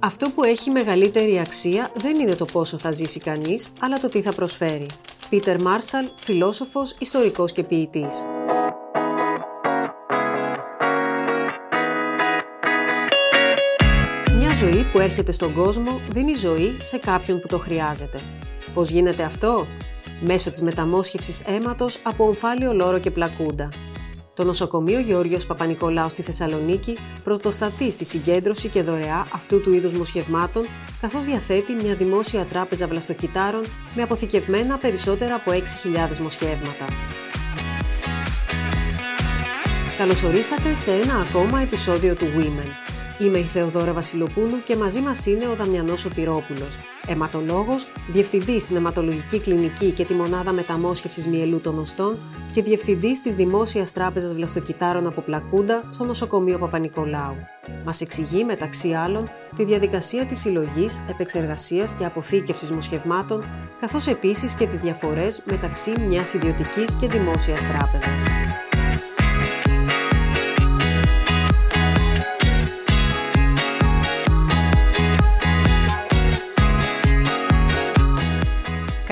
Αυτό 0.00 0.30
που 0.30 0.44
έχει 0.44 0.70
μεγαλύτερη 0.70 1.38
αξία 1.38 1.90
δεν 1.94 2.20
είναι 2.20 2.34
το 2.34 2.44
πόσο 2.44 2.78
θα 2.78 2.90
ζήσει 2.92 3.20
κανείς, 3.20 3.72
αλλά 3.80 3.98
το 3.98 4.08
τι 4.08 4.20
θα 4.20 4.32
προσφέρει. 4.32 4.86
Πίτερ 5.28 5.62
Μάρσαλ, 5.62 6.08
φιλόσοφος, 6.20 6.96
ιστορικός 6.98 7.52
και 7.52 7.62
ποιητής. 7.62 8.24
Μια 14.36 14.52
ζωή 14.52 14.84
που 14.92 14.98
έρχεται 14.98 15.32
στον 15.32 15.54
κόσμο 15.54 16.00
δίνει 16.08 16.34
ζωή 16.34 16.76
σε 16.80 16.98
κάποιον 16.98 17.40
που 17.40 17.46
το 17.46 17.58
χρειάζεται. 17.58 18.20
Πώς 18.74 18.88
γίνεται 18.90 19.22
αυτό; 19.22 19.66
Μέσω 20.20 20.50
της 20.50 20.62
μεταμόσχευσης 20.62 21.40
αίματος 21.46 21.98
από 22.02 22.24
ομφάλιο 22.24 22.72
λόρο 22.72 22.98
και 22.98 23.10
πλακούντα. 23.10 23.87
Το 24.38 24.44
νοσοκομείο 24.44 25.00
Γεώργιος 25.00 25.46
Παπα-Νικολάου 25.46 26.08
στη 26.08 26.22
Θεσσαλονίκη 26.22 26.98
πρωτοστατεί 27.22 27.90
στη 27.90 28.04
συγκέντρωση 28.04 28.68
και 28.68 28.82
δωρεά 28.82 29.26
αυτού 29.34 29.60
του 29.60 29.72
είδους 29.72 29.92
μοσχευμάτων, 29.92 30.66
καθώς 31.00 31.24
διαθέτει 31.24 31.72
μια 31.72 31.94
δημόσια 31.94 32.46
τράπεζα 32.46 32.86
βλαστοκυτάρων 32.86 33.64
με 33.94 34.02
αποθηκευμένα 34.02 34.78
περισσότερα 34.78 35.34
από 35.34 35.50
6.000 35.50 36.16
μοσχεύματα. 36.16 36.86
Καλωσορίσατε 39.98 40.74
σε 40.74 40.92
ένα 40.92 41.24
ακόμα 41.28 41.60
επεισόδιο 41.60 42.14
του 42.14 42.26
Women, 42.36 42.87
Είμαι 43.20 43.38
η 43.38 43.42
Θεοδόρα 43.42 43.92
Βασιλοπούλου 43.92 44.62
και 44.62 44.76
μαζί 44.76 45.00
μας 45.00 45.26
είναι 45.26 45.46
ο 45.46 45.54
Δαμιανός 45.54 46.00
Σωτηρόπουλος, 46.00 46.78
αιματολόγος, 47.06 47.86
διευθυντής 48.10 48.62
στην 48.62 48.76
αιματολογική 48.76 49.40
κλινική 49.40 49.92
και 49.92 50.04
τη 50.04 50.14
μονάδα 50.14 50.52
μεταμόσχευσης 50.52 51.28
μυελού 51.28 51.60
των 51.60 51.78
οστών 51.78 52.16
και 52.52 52.62
διευθυντής 52.62 53.22
της 53.22 53.34
Δημόσιας 53.34 53.92
Τράπεζας 53.92 54.34
Βλαστοκυτάρων 54.34 55.06
από 55.06 55.20
Πλακούντα 55.20 55.84
στο 55.88 56.04
νοσοκομείο 56.04 56.58
Παπα-Νικολάου. 56.58 57.36
Μας 57.84 58.00
εξηγεί 58.00 58.44
μεταξύ 58.44 58.92
άλλων 58.92 59.30
τη 59.56 59.64
διαδικασία 59.64 60.26
της 60.26 60.40
συλλογής, 60.40 61.04
επεξεργασίας 61.08 61.94
και 61.94 62.04
αποθήκευσης 62.04 62.70
μοσχευμάτων, 62.70 63.44
καθώς 63.80 64.06
επίσης 64.06 64.54
και 64.54 64.66
τις 64.66 64.78
διαφορές 64.78 65.42
μεταξύ 65.44 65.92
μιας 66.08 66.34
ιδιωτικής 66.34 66.96
και 66.96 67.08
δημόσιας 67.08 67.62
τράπεζας. 67.62 68.22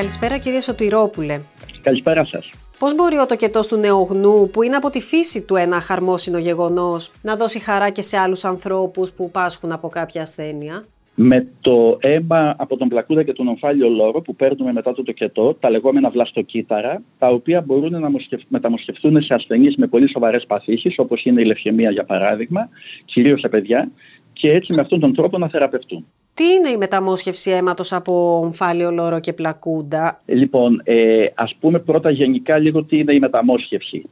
Καλησπέρα 0.07 0.39
κύριε 0.39 0.61
Σωτηρόπουλε. 0.61 1.41
Καλησπέρα 1.83 2.25
σας. 2.25 2.51
Πώς 2.79 2.95
μπορεί 2.95 3.19
ο 3.19 3.27
τοκετός 3.27 3.67
του 3.67 3.77
νεογνού 3.77 4.51
που 4.53 4.63
είναι 4.63 4.77
από 4.77 4.91
τη 4.91 5.01
φύση 5.01 5.45
του 5.45 5.57
ένα 5.57 5.81
χαρμόσυνο 5.81 6.39
γεγονός 6.39 7.13
να 7.23 7.37
δώσει 7.37 7.59
χαρά 7.61 7.91
και 7.91 8.03
σε 8.03 8.17
άλλους 8.17 8.45
ανθρώπους 8.45 9.13
που 9.13 9.31
πάσχουν 9.31 9.73
από 9.73 9.89
κάποια 9.89 10.23
ασθένεια; 10.23 10.85
Με 11.15 11.47
το 11.61 11.99
αίμα 12.01 12.55
από 12.59 12.77
τον 12.77 12.89
πλακούδα 12.89 13.23
και 13.23 13.33
τον 13.33 13.49
ομφάλιο 13.49 13.89
λόρο 13.89 14.21
που 14.21 14.35
παίρνουμε 14.37 14.73
μετά 14.73 14.93
το 14.93 15.03
τοκετό, 15.03 15.55
τα 15.55 15.71
λεγόμενα 15.71 16.11
βλαστοκύτταρα, 16.11 17.03
τα 17.19 17.29
οποία 17.29 17.61
μπορούν 17.61 18.01
να 18.01 18.11
μεταμοσχευτούν 18.49 19.23
σε 19.23 19.35
ασθενείς 19.35 19.77
με 19.77 19.87
πολύ 19.87 20.11
σοβαρές 20.11 20.45
παθήσεις, 20.47 20.95
όπως 20.99 21.25
είναι 21.25 21.41
η 21.41 21.45
λευχαιμία 21.45 21.91
για 21.91 22.05
παράδειγμα, 22.05 22.69
κυρίως 23.05 23.41
σε 23.41 23.49
παιδιά, 23.49 23.91
και 24.33 24.51
έτσι 24.51 24.73
με 24.73 24.81
αυτόν 24.81 25.01
τον 25.01 25.15
τρόπο 25.15 25.39
να 25.39 25.49
θεραπευτούν. 25.49 26.07
Τι 26.37 26.45
είναι 26.45 26.69
η 26.69 26.77
μεταμόσχευση 26.77 27.51
αίματος 27.51 27.93
από 27.93 28.39
ομφάλιο 28.39 28.91
λόρο 28.91 29.21
και 29.21 29.33
πλακούντα; 29.33 30.21
Λοιπόν, 30.27 30.81
ε, 30.85 31.27
ας 31.35 31.55
πούμε 31.61 31.79
πρώτα 31.79 32.11
γενικά 32.11 32.59
λίγο 32.59 32.85
τι 32.85 32.99
είναι 32.99 33.15
η 33.15 33.19
μεταμόσχευση 33.19 34.03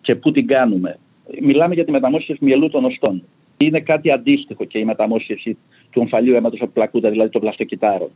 και 0.00 0.14
πού 0.14 0.32
την 0.32 0.46
κάνουμε. 0.46 0.98
Μιλάμε 1.40 1.74
για 1.74 1.84
τη 1.84 1.90
μεταμόσχευση 1.90 2.44
μυελού 2.44 2.70
των 2.70 2.84
οστών. 2.84 3.22
Είναι 3.56 3.80
κάτι 3.80 4.10
αντίστοιχο 4.10 4.64
και 4.64 4.78
η 4.78 4.84
μεταμόσχευση 4.84 5.58
του 5.90 6.00
ομφαλίου 6.00 6.34
αίματος 6.34 6.60
από 6.60 6.70
πλακούντα, 6.72 7.10
δηλαδή 7.10 7.30
των 7.30 7.40
πλαστοκυτάρων. 7.40 8.10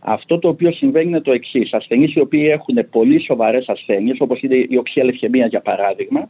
Αυτό 0.00 0.38
το 0.38 0.48
οποίο 0.48 0.72
συμβαίνει 0.72 1.08
είναι 1.08 1.20
το 1.20 1.32
εξής. 1.32 1.72
Ασθενείς 1.72 2.14
οι 2.14 2.20
οποίοι 2.20 2.48
έχουν 2.50 2.88
πολύ 2.90 3.20
σοβαρές 3.20 3.68
ασθένειες, 3.68 4.16
όπως 4.20 4.42
είναι 4.42 4.54
η 4.68 4.76
οξία 4.76 5.04
λευχαιμία 5.04 5.46
για 5.46 5.60
παράδειγμα, 5.60 6.28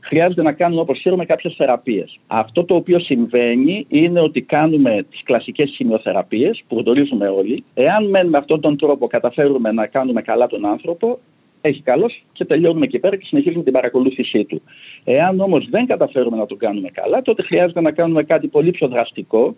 χρειάζεται 0.00 0.42
να 0.42 0.52
κάνουν 0.52 0.78
όπως 0.78 0.98
ξέρουμε 0.98 1.24
κάποιες 1.24 1.54
θεραπείες. 1.56 2.18
Αυτό 2.26 2.64
το 2.64 2.74
οποίο 2.74 2.98
συμβαίνει 2.98 3.86
είναι 3.88 4.20
ότι 4.20 4.42
κάνουμε 4.42 5.06
τις 5.10 5.22
κλασικές 5.22 5.72
χημειοθεραπείες 5.76 6.62
που 6.68 6.78
γνωρίζουμε 6.78 7.28
όλοι. 7.28 7.64
Εάν 7.74 8.04
με 8.28 8.38
αυτόν 8.38 8.60
τον 8.60 8.76
τρόπο 8.76 9.06
καταφέρουμε 9.06 9.72
να 9.72 9.86
κάνουμε 9.86 10.22
καλά 10.22 10.46
τον 10.46 10.66
άνθρωπο, 10.66 11.18
έχει 11.60 11.82
καλώ 11.82 12.10
και 12.32 12.44
τελειώνουμε 12.44 12.84
εκεί 12.84 12.98
πέρα 12.98 13.16
και 13.16 13.24
συνεχίζουμε 13.26 13.62
την 13.62 13.72
παρακολούθησή 13.72 14.44
του. 14.44 14.62
Εάν 15.04 15.40
όμως 15.40 15.68
δεν 15.70 15.86
καταφέρουμε 15.86 16.36
να 16.36 16.46
το 16.46 16.56
κάνουμε 16.56 16.88
καλά, 16.88 17.22
τότε 17.22 17.42
χρειάζεται 17.42 17.80
να 17.80 17.92
κάνουμε 17.92 18.22
κάτι 18.22 18.48
πολύ 18.48 18.70
πιο 18.70 18.88
δραστικό, 18.88 19.56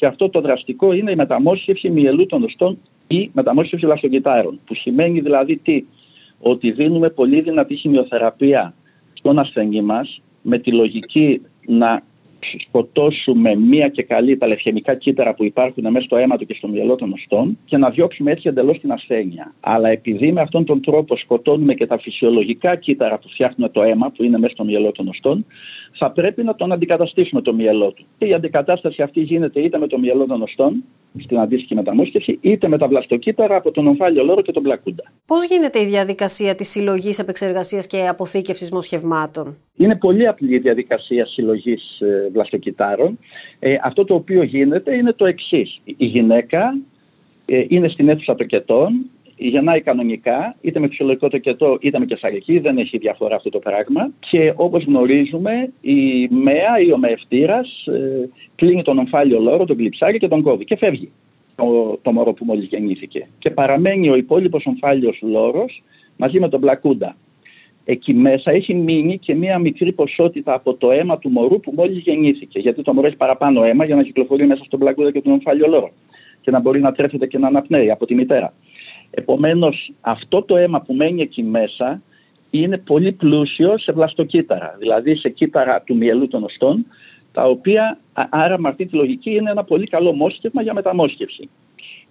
και 0.00 0.06
αυτό 0.06 0.28
το 0.28 0.40
δραστικό 0.40 0.92
είναι 0.92 1.10
η 1.10 1.14
μεταμόσχευση 1.14 1.90
μυελού 1.90 2.26
των 2.26 2.42
οστών 2.42 2.78
ή 3.06 3.30
μεταμόσχευση 3.32 3.86
λαστοκυτάρων. 3.86 4.60
Που 4.66 4.74
σημαίνει 4.74 5.20
δηλαδή 5.20 5.56
τι, 5.56 5.84
ότι 6.38 6.70
δίνουμε 6.70 7.10
πολύ 7.10 7.40
δυνατή 7.40 7.74
χημειοθεραπεία 7.74 8.74
στον 9.12 9.38
ασθενή 9.38 9.82
μας 9.82 10.20
με 10.42 10.58
τη 10.58 10.72
λογική 10.72 11.42
να 11.66 12.02
σκοτώσουμε 12.68 13.54
μία 13.54 13.88
και 13.88 14.02
καλή 14.02 14.36
τα 14.36 14.46
λευχαιμικά 14.46 14.94
κύτταρα 14.94 15.34
που 15.34 15.44
υπάρχουν 15.44 15.90
μέσα 15.90 16.04
στο 16.04 16.16
αίμα 16.16 16.36
του 16.36 16.46
και 16.46 16.54
στο 16.54 16.68
μυαλό 16.68 16.94
των 16.96 17.12
οστών 17.12 17.58
και 17.64 17.76
να 17.76 17.90
διώξουμε 17.90 18.30
έτσι 18.30 18.48
εντελώς 18.48 18.78
την 18.78 18.92
ασθένεια. 18.92 19.54
Αλλά 19.60 19.88
επειδή 19.88 20.32
με 20.32 20.40
αυτόν 20.40 20.64
τον 20.64 20.82
τρόπο 20.82 21.16
σκοτώνουμε 21.16 21.74
και 21.74 21.86
τα 21.86 21.98
φυσιολογικά 21.98 22.76
κύτταρα 22.76 23.18
που 23.18 23.28
φτιάχνουν 23.28 23.70
το 23.70 23.82
αίμα, 23.82 24.10
που 24.10 24.24
είναι 24.24 24.38
μέσα 24.38 24.52
στο 24.52 24.64
μυαλό 24.64 24.92
των 24.92 25.08
οστών, 25.08 25.46
θα 25.92 26.10
πρέπει 26.10 26.42
να 26.42 26.54
τον 26.54 26.72
αντικαταστήσουμε 26.72 27.40
το 27.42 27.54
μυαλό 27.54 27.92
του. 27.92 28.04
Και 28.18 28.26
η 28.26 28.34
αντικατάσταση 28.34 29.02
αυτή 29.02 29.20
γίνεται 29.20 29.60
είτε 29.60 29.78
με 29.78 29.86
το 29.86 29.98
μυαλό 29.98 30.26
των 30.26 30.42
οστών, 30.42 30.84
στην 31.18 31.38
αντίστοιχη 31.38 31.74
μεταμόσχευση, 31.74 32.38
είτε 32.40 32.68
με 32.68 32.78
τα 32.78 32.88
βλαστοκύτταρα 32.88 33.56
από 33.56 33.70
τον 33.70 33.86
ομφάλιο 33.86 34.24
λόρο 34.24 34.42
και 34.42 34.52
τον 34.52 34.62
πλακούντα. 34.62 35.12
Πώς 35.26 35.44
γίνεται 35.44 35.80
η 35.80 35.86
διαδικασία 35.86 36.54
της 36.54 36.68
συλλογής, 36.68 37.18
επεξεργασίας 37.18 37.86
και 37.86 38.06
αποθήκευσης 38.06 38.70
μοσχευμάτων, 38.70 39.56
Είναι 39.76 39.96
πολύ 39.96 40.26
απλή 40.26 40.54
η 40.54 40.58
διαδικασία 40.58 41.26
συλλογής 41.26 42.00
ε, 42.00 42.28
βλαστοκυτάρων. 42.32 43.18
Ε, 43.58 43.76
αυτό 43.82 44.04
το 44.04 44.14
οποίο 44.14 44.42
γίνεται 44.42 44.94
είναι 44.94 45.12
το 45.12 45.26
εξής. 45.26 45.80
Η 45.84 46.04
γυναίκα 46.06 46.78
ε, 47.46 47.64
είναι 47.68 47.88
στην 47.88 48.08
αίθουσα 48.08 48.34
τοκετών, 48.34 49.10
γεννάει 49.48 49.80
κανονικά, 49.80 50.56
είτε 50.60 50.80
με 50.80 50.88
φυσιολογικό 50.88 51.28
τοκετό 51.28 51.78
είτε 51.80 51.98
με 51.98 52.04
κεφαλική, 52.04 52.58
δεν 52.58 52.78
έχει 52.78 52.98
διαφορά 52.98 53.36
αυτό 53.36 53.50
το 53.50 53.58
πράγμα. 53.58 54.10
Και 54.30 54.52
όπως 54.56 54.84
γνωρίζουμε, 54.84 55.72
η 55.80 56.28
ΜΕΑ 56.30 56.80
ή 56.86 56.92
ο 56.92 56.98
ΜΕΕΦΤήρα 56.98 57.58
ε, 57.84 58.28
κλείνει 58.54 58.82
τον 58.82 58.98
ομφάλιο 58.98 59.40
λόρο, 59.40 59.64
τον 59.64 59.76
κλειψάρι 59.76 60.18
και 60.18 60.28
τον 60.28 60.42
κόβει 60.42 60.64
και 60.64 60.76
φεύγει 60.76 61.10
το, 61.56 61.98
το 62.02 62.12
μωρό 62.12 62.32
που 62.32 62.44
μόλις 62.44 62.66
γεννήθηκε. 62.66 63.28
Και 63.38 63.50
παραμένει 63.50 64.10
ο 64.10 64.16
υπόλοιπος 64.16 64.66
ομφάλιος 64.66 65.18
λόρος 65.22 65.82
μαζί 66.16 66.40
με 66.40 66.48
τον 66.48 66.60
πλακούντα. 66.60 67.16
Εκεί 67.84 68.14
μέσα 68.14 68.50
έχει 68.50 68.74
μείνει 68.74 69.18
και 69.18 69.34
μία 69.34 69.58
μικρή 69.58 69.92
ποσότητα 69.92 70.54
από 70.54 70.74
το 70.74 70.90
αίμα 70.90 71.18
του 71.18 71.28
μωρού 71.28 71.60
που 71.60 71.72
μόλις 71.76 71.98
γεννήθηκε. 71.98 72.58
Γιατί 72.58 72.82
το 72.82 72.92
μωρό 72.92 73.06
έχει 73.06 73.16
παραπάνω 73.16 73.64
αίμα 73.64 73.84
για 73.84 73.96
να 73.96 74.02
κυκλοφορεί 74.02 74.46
μέσα 74.46 74.64
στον 74.64 74.78
πλακούντα 74.78 75.10
και 75.10 75.20
τον 75.20 75.32
ομφάλιο 75.32 75.68
λόρο. 75.68 75.90
Και 76.40 76.50
να 76.50 76.60
μπορεί 76.60 76.80
να 76.80 76.92
τρέφεται 76.92 77.26
και 77.26 77.38
να 77.38 77.46
αναπνέει 77.46 77.90
από 77.90 78.06
τη 78.06 78.14
μητέρα. 78.14 78.52
Επομένως 79.10 79.92
αυτό 80.00 80.42
το 80.42 80.56
αίμα 80.56 80.80
που 80.80 80.94
μένει 80.94 81.22
εκεί 81.22 81.42
μέσα 81.42 82.02
είναι 82.50 82.78
πολύ 82.78 83.12
πλούσιο 83.12 83.78
σε 83.78 83.92
βλαστοκύτταρα, 83.92 84.76
δηλαδή 84.78 85.16
σε 85.16 85.28
κύτταρα 85.28 85.82
του 85.86 85.96
μυελού 85.96 86.28
των 86.28 86.44
οστών, 86.44 86.86
τα 87.32 87.44
οποία 87.44 87.98
άρα 88.30 88.58
με 88.58 88.68
αυτή 88.68 88.86
τη 88.86 88.96
λογική 88.96 89.30
είναι 89.30 89.50
ένα 89.50 89.64
πολύ 89.64 89.86
καλό 89.86 90.12
μόσχευμα 90.12 90.62
για 90.62 90.74
μεταμόσχευση. 90.74 91.48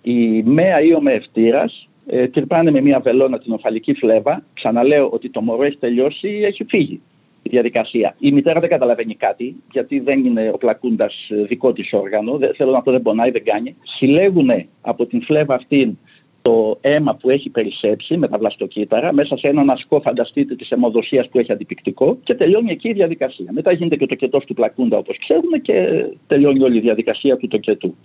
Η 0.01 0.43
ΜΕΑ 0.43 0.81
ή 0.81 0.93
ο 0.93 1.01
μεευτήρας 1.01 1.87
ε, 2.07 2.27
τρυπάνε 2.27 2.71
με 2.71 2.81
μια 2.81 2.99
βελόνα 2.99 3.39
την 3.39 3.53
οφαλική 3.53 3.93
φλέβα. 3.93 4.43
Ξαναλέω 4.53 5.09
ότι 5.09 5.29
το 5.29 5.41
μωρό 5.41 5.63
έχει 5.63 5.77
τελειώσει 5.77 6.27
ή 6.27 6.43
έχει 6.43 6.63
φύγει 6.63 7.01
η 7.43 7.49
διαδικασία. 7.49 8.15
Η 8.19 8.31
μητέρα 8.31 8.59
δεν 8.59 8.69
καταλαβαίνει 8.69 9.15
κάτι, 9.15 9.55
γιατί 9.71 9.99
δεν 9.99 10.25
είναι 10.25 10.49
ο 10.53 10.57
πλακούντας 10.57 11.29
δικό 11.47 11.73
της 11.73 11.93
όργανο. 11.93 12.37
Δεν, 12.37 12.53
θέλω 12.55 12.71
να 12.71 12.81
πω 12.81 12.91
δεν 12.91 13.01
πονάει, 13.01 13.31
δεν 13.31 13.43
κάνει. 13.43 13.75
Συλλέγουν 13.97 14.49
από 14.81 15.05
την 15.05 15.21
φλέβα 15.21 15.55
αυτή 15.55 15.97
το 16.41 16.77
αίμα 16.81 17.15
που 17.15 17.29
έχει 17.29 17.49
περισσέψει 17.49 18.17
με 18.17 18.27
τα 18.27 18.37
βλαστοκύτταρα 18.37 19.13
μέσα 19.13 19.37
σε 19.37 19.47
έναν 19.47 19.69
ασκό, 19.69 20.01
φανταστείτε, 20.01 20.55
της 20.55 20.69
αιμοδοσίας 20.69 21.29
που 21.29 21.39
έχει 21.39 21.51
αντιπικτικό 21.51 22.17
και 22.23 22.35
τελειώνει 22.35 22.71
εκεί 22.71 22.89
η 22.89 22.93
διαδικασία. 22.93 23.45
Μετά 23.51 23.71
γίνεται 23.71 23.95
και 23.95 24.05
το 24.05 24.15
κετός 24.15 24.45
του 24.45 24.53
πλακούντα 24.53 24.97
όπως 24.97 25.17
ξέρουμε 25.17 25.57
και 25.57 26.05
τελειώνει 26.27 26.63
όλη 26.63 26.77
η 26.77 26.81
διαδικασία 26.81 27.37
του 27.37 27.47
τοκετού. 27.47 27.95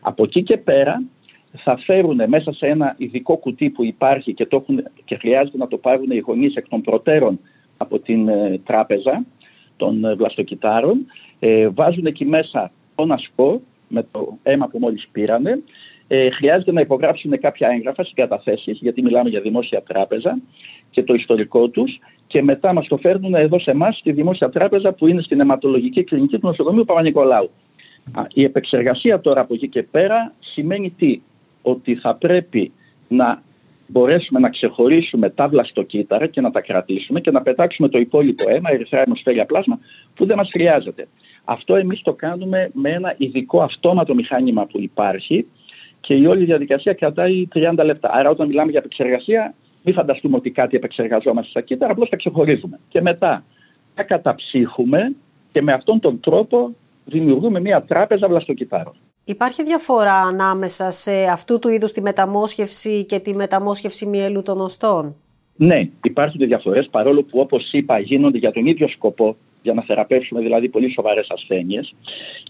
Από 0.00 0.24
εκεί 0.24 0.42
και 0.42 0.56
πέρα 0.56 1.02
θα 1.56 1.76
φέρουν 1.76 2.20
μέσα 2.26 2.52
σε 2.52 2.66
ένα 2.66 2.94
ειδικό 2.98 3.36
κουτί 3.36 3.70
που 3.70 3.84
υπάρχει 3.84 4.34
και, 4.34 4.46
το 4.46 4.56
έχουν, 4.56 4.84
και 5.04 5.16
χρειάζεται 5.16 5.56
να 5.56 5.68
το 5.68 5.76
πάρουν 5.76 6.10
οι 6.10 6.18
γονείς 6.18 6.54
εκ 6.54 6.68
των 6.68 6.80
προτέρων 6.80 7.40
από 7.76 7.98
την 7.98 8.28
ε, 8.28 8.60
τράπεζα 8.64 9.24
των 9.76 10.04
ε, 10.04 10.14
βλαστοκυτάρων. 10.14 11.06
Ε, 11.38 11.68
βάζουν 11.68 12.06
εκεί 12.06 12.24
μέσα 12.24 12.72
τον 12.94 13.12
ασκό 13.12 13.60
με 13.88 14.06
το 14.10 14.38
αίμα 14.42 14.68
που 14.68 14.78
μόλις 14.78 15.08
πήρανε 15.12 15.62
ε, 16.08 16.30
χρειάζεται 16.30 16.72
να 16.72 16.80
υπογράψουν 16.80 17.40
κάποια 17.40 17.68
έγγραφα 17.68 18.04
συγκαταθέσει, 18.04 18.70
γιατί 18.70 19.02
μιλάμε 19.02 19.28
για 19.28 19.40
δημόσια 19.40 19.82
τράπεζα 19.82 20.38
και 20.90 21.02
το 21.02 21.14
ιστορικό 21.14 21.68
τους, 21.68 21.98
και 22.26 22.42
μετά 22.42 22.72
μας 22.72 22.86
το 22.86 22.96
φέρνουν 22.96 23.34
εδώ 23.34 23.58
σε 23.58 23.70
εμάς, 23.70 23.96
στη 23.96 24.12
δημόσια 24.12 24.48
τράπεζα 24.48 24.92
που 24.92 25.06
είναι 25.06 25.22
στην 25.22 25.40
αιματολογική 25.40 26.04
κλινική 26.04 26.38
του 26.38 26.46
νοσοκομείου 26.46 26.84
Παπα-Νικολάου. 26.84 27.50
Η 28.32 28.44
επεξεργασία 28.44 29.20
τώρα 29.20 29.40
από 29.40 29.54
εκεί 29.54 29.68
και 29.68 29.82
πέρα 29.82 30.32
σημαίνει 30.40 30.90
τι, 30.90 31.20
ότι 31.62 31.94
θα 31.94 32.14
πρέπει 32.14 32.72
να 33.08 33.42
μπορέσουμε 33.86 34.40
να 34.40 34.50
ξεχωρίσουμε 34.50 35.30
τα 35.30 35.48
βλαστοκύτταρα 35.48 36.26
και 36.26 36.40
να 36.40 36.50
τα 36.50 36.60
κρατήσουμε 36.60 37.20
και 37.20 37.30
να 37.30 37.42
πετάξουμε 37.42 37.88
το 37.88 37.98
υπόλοιπο 37.98 38.50
αίμα, 38.50 38.70
ερυθρά 38.70 39.02
αιμοσφαίρια 39.06 39.46
πλάσμα, 39.46 39.78
που 40.14 40.26
δεν 40.26 40.36
μας 40.36 40.48
χρειάζεται. 40.52 41.08
Αυτό 41.44 41.76
εμείς 41.76 42.02
το 42.02 42.12
κάνουμε 42.12 42.70
με 42.72 42.90
ένα 42.90 43.14
ειδικό 43.16 43.62
αυτόματο 43.62 44.14
μηχάνημα 44.14 44.66
που 44.66 44.80
υπάρχει 44.80 45.46
και 46.06 46.14
η 46.14 46.26
όλη 46.26 46.44
διαδικασία 46.44 46.92
κρατάει 46.92 47.48
30 47.54 47.84
λεπτά. 47.84 48.10
Άρα 48.12 48.30
όταν 48.30 48.46
μιλάμε 48.46 48.70
για 48.70 48.80
επεξεργασία, 48.80 49.54
μην 49.82 49.94
φανταστούμε 49.94 50.36
ότι 50.36 50.50
κάτι 50.50 50.76
επεξεργαζόμαστε 50.76 51.50
στα 51.50 51.60
κύτταρα, 51.60 51.92
απλώς 51.92 52.08
τα 52.08 52.16
ξεχωρίζουμε. 52.16 52.80
Και 52.88 53.00
μετά 53.00 53.44
τα 53.94 54.02
καταψύχουμε 54.02 55.14
και 55.52 55.62
με 55.62 55.72
αυτόν 55.72 56.00
τον 56.00 56.20
τρόπο 56.20 56.74
δημιουργούμε 57.04 57.60
μια 57.60 57.82
τράπεζα 57.82 58.28
βλαστοκυτάρων. 58.28 58.94
Υπάρχει 59.24 59.62
διαφορά 59.62 60.14
ανάμεσα 60.14 60.90
σε 60.90 61.12
αυτού 61.32 61.58
του 61.58 61.68
είδους 61.68 61.92
τη 61.92 62.00
μεταμόσχευση 62.02 63.04
και 63.04 63.18
τη 63.18 63.34
μεταμόσχευση 63.34 64.06
μυελού 64.06 64.42
των 64.42 64.60
οστών; 64.60 65.16
Ναι, 65.56 65.88
υπάρχουν 66.02 66.46
διαφορές 66.46 66.88
παρόλο 66.90 67.22
που 67.22 67.38
όπως 67.40 67.68
είπα 67.72 67.98
γίνονται 67.98 68.38
για 68.38 68.52
τον 68.52 68.66
ίδιο 68.66 68.88
σκοπό, 68.88 69.36
για 69.64 69.74
να 69.74 69.82
θεραπεύσουμε 69.82 70.40
δηλαδή 70.40 70.68
πολύ 70.68 70.90
σοβαρές 70.90 71.26
ασθένειες. 71.30 71.94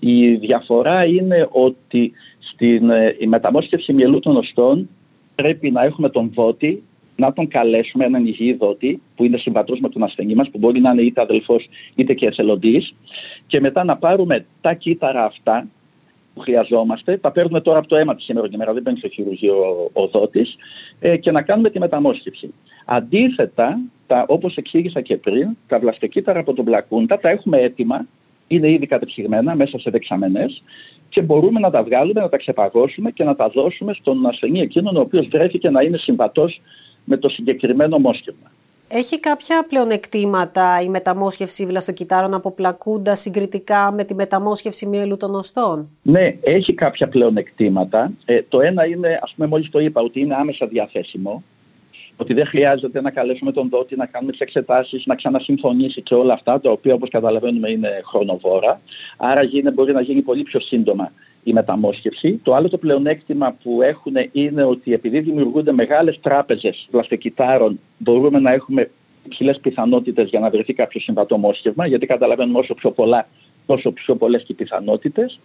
Η 0.00 0.34
διαφορά 0.34 1.04
είναι 1.04 1.48
ότι 1.50 2.12
στην 2.38 2.90
ε, 2.90 3.16
η 3.18 3.26
μεταμόσχευση 3.26 3.92
μυελού 3.92 4.20
των 4.20 4.36
οστών 4.36 4.88
πρέπει 5.34 5.70
να 5.70 5.82
έχουμε 5.82 6.08
τον 6.08 6.30
δότη, 6.34 6.82
να 7.16 7.32
τον 7.32 7.48
καλέσουμε 7.48 8.04
έναν 8.04 8.26
υγιή 8.26 8.52
δότη 8.52 9.02
που 9.16 9.24
είναι 9.24 9.36
συμβατός 9.36 9.80
με 9.80 9.88
τον 9.88 10.02
ασθενή 10.02 10.34
μας, 10.34 10.50
που 10.50 10.58
μπορεί 10.58 10.80
να 10.80 10.90
είναι 10.90 11.02
είτε 11.02 11.20
αδελφός 11.20 11.68
είτε 11.94 12.14
και 12.14 12.26
εθελοντής, 12.26 12.94
και 13.46 13.60
μετά 13.60 13.84
να 13.84 13.96
πάρουμε 13.96 14.46
τα 14.60 14.74
κύτταρα 14.74 15.24
αυτά 15.24 15.66
που 16.34 16.40
χρειαζόμαστε, 16.40 17.16
τα 17.16 17.30
παίρνουμε 17.30 17.60
τώρα 17.60 17.78
από 17.78 17.88
το 17.88 17.96
αίμα 17.96 18.14
τη 18.14 18.22
σήμερα 18.22 18.48
και 18.48 18.56
μέρα, 18.56 18.72
δεν 18.72 18.82
μπαίνει 18.82 18.98
στο 18.98 19.08
χειρουργείο 19.08 19.90
ο 19.92 20.06
δότης, 20.06 20.56
ε, 21.00 21.16
και 21.16 21.30
να 21.30 21.42
κάνουμε 21.42 21.70
τη 21.70 21.78
μεταμόσχευση. 21.78 22.54
Αντίθετα, 22.84 23.80
όπως 24.26 24.56
εξήγησα 24.56 25.00
και 25.00 25.16
πριν, 25.16 25.56
τα 25.68 25.78
βλαστοκύτταρα 25.78 26.38
από 26.38 26.52
τον 26.52 26.64
πλακούντα 26.64 27.18
τα 27.18 27.28
έχουμε 27.28 27.58
έτοιμα, 27.58 28.06
είναι 28.46 28.70
ήδη 28.70 28.86
κατεψυγμένα 28.86 29.54
μέσα 29.54 29.78
σε 29.78 29.90
δεξαμενές 29.90 30.62
και 31.08 31.22
μπορούμε 31.22 31.60
να 31.60 31.70
τα 31.70 31.82
βγάλουμε, 31.82 32.20
να 32.20 32.28
τα 32.28 32.36
ξεπαγώσουμε 32.36 33.10
και 33.10 33.24
να 33.24 33.36
τα 33.36 33.48
δώσουμε 33.48 33.92
στον 33.92 34.26
ασθενή 34.26 34.60
εκείνον 34.60 34.96
ο 34.96 35.00
οποίος 35.00 35.26
βρέθηκε 35.26 35.70
να 35.70 35.82
είναι 35.82 35.96
συμβατός 35.96 36.60
με 37.04 37.16
το 37.16 37.28
συγκεκριμένο 37.28 37.98
μόσχευμα. 37.98 38.50
Έχει 38.88 39.20
κάποια 39.20 39.66
πλεονεκτήματα 39.68 40.82
η 40.82 40.88
μεταμόσχευση 40.88 41.66
βλαστοκυτάρων 41.66 42.34
από 42.34 42.52
πλακούντα 42.52 43.14
συγκριτικά 43.14 43.92
με 43.92 44.04
τη 44.04 44.14
μεταμόσχευση 44.14 44.86
μυελού 44.86 45.16
των 45.16 45.34
οστών; 45.34 45.88
Ναι, 46.02 46.36
έχει 46.40 46.74
κάποια 46.74 47.08
πλεονεκτήματα. 47.08 48.12
Ε, 48.24 48.42
το 48.48 48.60
ένα 48.60 48.86
είναι, 48.86 49.18
ας 49.22 49.32
πούμε 49.36 49.48
μόλις 49.48 49.70
το 49.70 49.78
είπα, 49.78 50.00
ότι 50.00 50.20
είναι 50.20 50.34
άμεσα 50.34 50.66
διαθέσιμο. 50.66 51.42
Ότι 52.16 52.34
δεν 52.34 52.46
χρειάζεται 52.46 53.00
να 53.00 53.10
καλέσουμε 53.10 53.52
τον 53.52 53.68
δότη, 53.68 53.96
να 53.96 54.06
κάνουμε 54.06 54.32
τις 54.32 54.40
εξετάσεις, 54.40 55.06
να 55.06 55.14
ξανασυμφωνήσει 55.14 56.02
και 56.02 56.14
όλα 56.14 56.32
αυτά, 56.32 56.60
τα 56.60 56.70
οποία 56.70 56.94
όπως 56.94 57.08
καταλαβαίνουμε 57.08 57.70
είναι 57.70 58.00
χρονοβόρα. 58.04 58.80
Άρα 59.16 59.42
γίνει, 59.42 59.70
μπορεί 59.70 59.92
να 59.92 60.00
γίνει 60.00 60.22
πολύ 60.22 60.42
πιο 60.42 60.60
σύντομα 60.60 61.12
η 61.44 61.52
μεταμόσχευση. 61.52 62.40
Το 62.42 62.54
άλλο 62.54 62.68
το 62.68 62.78
πλεονέκτημα 62.78 63.56
που 63.62 63.82
έχουν 63.82 64.14
είναι 64.32 64.64
ότι 64.64 64.92
επειδή 64.92 65.20
δημιουργούνται 65.20 65.72
μεγάλες 65.72 66.20
τράπεζες 66.20 66.86
πλαστοκυτάρων, 66.90 67.80
μπορούμε 67.98 68.38
να 68.38 68.52
έχουμε 68.52 68.90
υψηλές 69.24 69.58
πιθανότητες 69.60 70.28
για 70.28 70.40
να 70.40 70.50
βρεθεί 70.50 70.72
κάποιο 70.72 71.00
συμβατό 71.00 71.36
μόσχευμα, 71.36 71.86
γιατί 71.86 72.06
καταλαβαίνουμε 72.06 72.58
όσο 72.58 72.74
πιο 72.74 72.90
πολλά, 72.90 73.28
τόσο 73.66 73.90
πιο 73.90 74.16
πολλές 74.16 74.42
και 74.42 74.52
οι 74.52 74.54
πιθανότητες. 74.54 75.40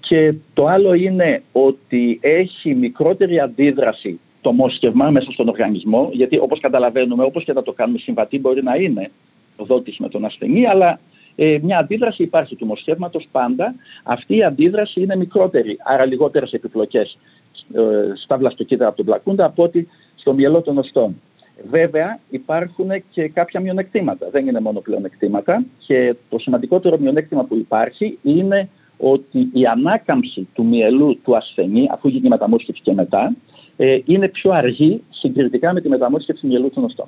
Και 0.00 0.34
το 0.54 0.66
άλλο 0.66 0.94
είναι 0.94 1.42
ότι 1.52 2.18
έχει 2.22 2.74
μικρότερη 2.74 3.40
αντίδραση 3.40 4.20
το 4.40 4.52
μόσχευμα 4.52 5.10
μέσα 5.10 5.30
στον 5.30 5.48
οργανισμό, 5.48 6.08
γιατί 6.12 6.38
όπως 6.38 6.60
καταλαβαίνουμε, 6.60 7.24
όπως 7.24 7.44
και 7.44 7.52
να 7.52 7.62
το 7.62 7.72
κάνουμε 7.72 7.98
συμβατή, 7.98 8.38
μπορεί 8.38 8.62
να 8.62 8.74
είναι 8.74 9.10
ο 9.56 9.64
δότης 9.64 9.98
με 9.98 10.08
τον 10.08 10.24
ασθενή, 10.24 10.66
αλλά 10.66 11.00
ε, 11.36 11.58
μια 11.62 11.78
αντίδραση 11.78 12.22
υπάρχει 12.22 12.56
του 12.56 12.66
μοσχεύματος 12.66 13.28
πάντα. 13.32 13.74
Αυτή 14.02 14.36
η 14.36 14.42
αντίδραση 14.42 15.00
είναι 15.00 15.16
μικρότερη, 15.16 15.78
άρα 15.84 16.04
λιγότερες 16.04 16.52
επιπλοκές 16.52 17.18
ε, 17.74 17.80
στα 18.24 18.36
βλαστοκύτταρα 18.36 18.88
από 18.88 18.96
τον 18.96 19.06
πλακούντα 19.06 19.44
από 19.44 19.62
ότι 19.62 19.88
στο 20.14 20.32
μυαλό 20.32 20.60
των 20.62 20.78
οστών. 20.78 21.20
Βέβαια 21.70 22.18
υπάρχουν 22.30 22.88
και 23.10 23.28
κάποια 23.28 23.60
μειονεκτήματα, 23.60 24.28
δεν 24.30 24.46
είναι 24.46 24.60
μόνο 24.60 24.80
πλεονεκτήματα 24.80 25.64
και 25.86 26.14
το 26.28 26.38
σημαντικότερο 26.38 26.98
μειονέκτημα 26.98 27.44
που 27.44 27.54
υπάρχει 27.54 28.18
είναι 28.22 28.68
ότι 28.98 29.48
η 29.52 29.66
ανάκαμψη 29.66 30.48
του 30.54 30.64
μυελού 30.64 31.18
του 31.24 31.36
ασθενή, 31.36 31.88
αφού 31.90 32.08
γίνει 32.08 32.26
η 32.26 32.28
μεταμόσχευση 32.28 32.82
και 32.82 32.92
μετά, 32.92 33.24
ε, 33.26 33.32
είναι 34.04 34.28
πιο 34.28 34.50
αργή 34.50 35.02
συγκριτικά 35.10 35.72
με 35.72 35.80
τη 35.80 35.88
μεταμόσχευση 35.88 36.46
μυελού 36.46 36.70
των 36.70 36.84
οστών. 36.84 37.06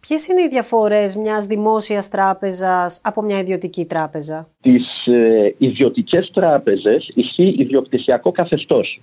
Ποιες 0.00 0.28
είναι 0.28 0.42
οι 0.42 0.48
διαφορές 0.48 1.16
μιας 1.16 1.46
δημόσιας 1.46 2.08
τράπεζας 2.08 3.00
από 3.04 3.22
μια 3.22 3.38
ιδιωτική 3.38 3.84
τράπεζα, 3.84 4.48
Τις 4.60 5.06
ε, 5.06 5.54
ιδιωτικές 5.58 6.30
τράπεζες 6.34 7.10
ισχύει 7.14 7.54
ιδιοκτησιακό 7.58 8.30
καθεστώς. 8.30 9.00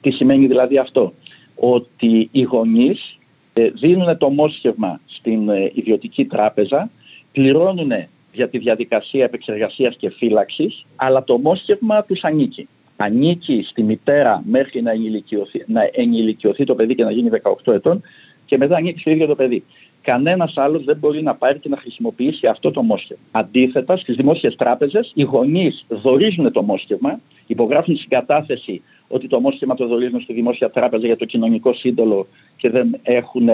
Τι 0.00 0.10
σημαίνει 0.10 0.46
δηλαδή 0.46 0.78
αυτό, 0.78 1.12
ότι 1.54 2.28
οι 2.32 2.42
γονείς 2.42 3.18
ε, 3.52 3.68
δίνουν 3.68 4.18
το 4.18 4.30
μόσχευμα 4.30 5.00
στην 5.06 5.48
ε, 5.48 5.70
ιδιωτική 5.74 6.24
τράπεζα, 6.24 6.90
πληρώνουν 7.32 7.92
για 8.32 8.48
τη 8.48 8.58
διαδικασία 8.58 9.24
επεξεργασίας 9.24 9.96
και 9.96 10.10
φύλαξης, 10.10 10.86
αλλά 10.96 11.24
το 11.24 11.38
μόσχευμα 11.38 12.04
τους 12.04 12.22
ανήκει. 12.22 12.68
Ανήκει 13.04 13.66
στη 13.68 13.82
μητέρα 13.82 14.42
μέχρι 14.46 14.82
να 14.82 14.90
ενηλικιωθεί, 14.90 15.64
να 15.66 15.80
ενηλικιωθεί 15.92 16.64
το 16.64 16.74
παιδί 16.74 16.94
και 16.94 17.04
να 17.04 17.10
γίνει 17.10 17.30
18 17.64 17.72
ετών 17.72 18.02
και 18.46 18.56
μετά 18.56 18.76
ανήκει 18.76 18.98
στο 18.98 19.10
ίδιο 19.10 19.26
το 19.26 19.34
παιδί 19.34 19.64
κανένας 20.02 20.56
άλλος 20.56 20.84
δεν 20.84 20.96
μπορεί 20.96 21.22
να 21.22 21.34
πάρει 21.34 21.58
και 21.58 21.68
να 21.68 21.76
χρησιμοποιήσει 21.76 22.46
αυτό 22.46 22.70
το 22.70 22.82
μόσχευμα. 22.82 23.24
Αντίθετα, 23.30 23.96
στις 23.96 24.16
δημόσιες 24.16 24.56
τράπεζες, 24.56 25.12
οι 25.14 25.22
γονείς 25.22 25.84
δορίζουν 25.88 26.52
το 26.52 26.62
μόσχευμα, 26.62 27.20
υπογράφουν 27.46 27.96
συγκατάθεση 27.96 28.82
ότι 29.08 29.28
το 29.28 29.40
μόσχευμα 29.40 29.74
το 29.74 29.86
δορίζουν 29.86 30.20
στη 30.20 30.32
δημόσια 30.32 30.70
τράπεζα 30.70 31.06
για 31.06 31.16
το 31.16 31.24
κοινωνικό 31.24 31.74
σύντολο 31.74 32.26
και 32.56 32.70
δεν 32.70 32.98
έχουν 33.02 33.48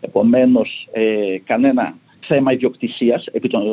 επομένως 0.00 0.88
ε, 0.92 1.38
κανένα 1.44 1.96
θέμα 2.26 2.52
ιδιοκτησίας 2.52 3.24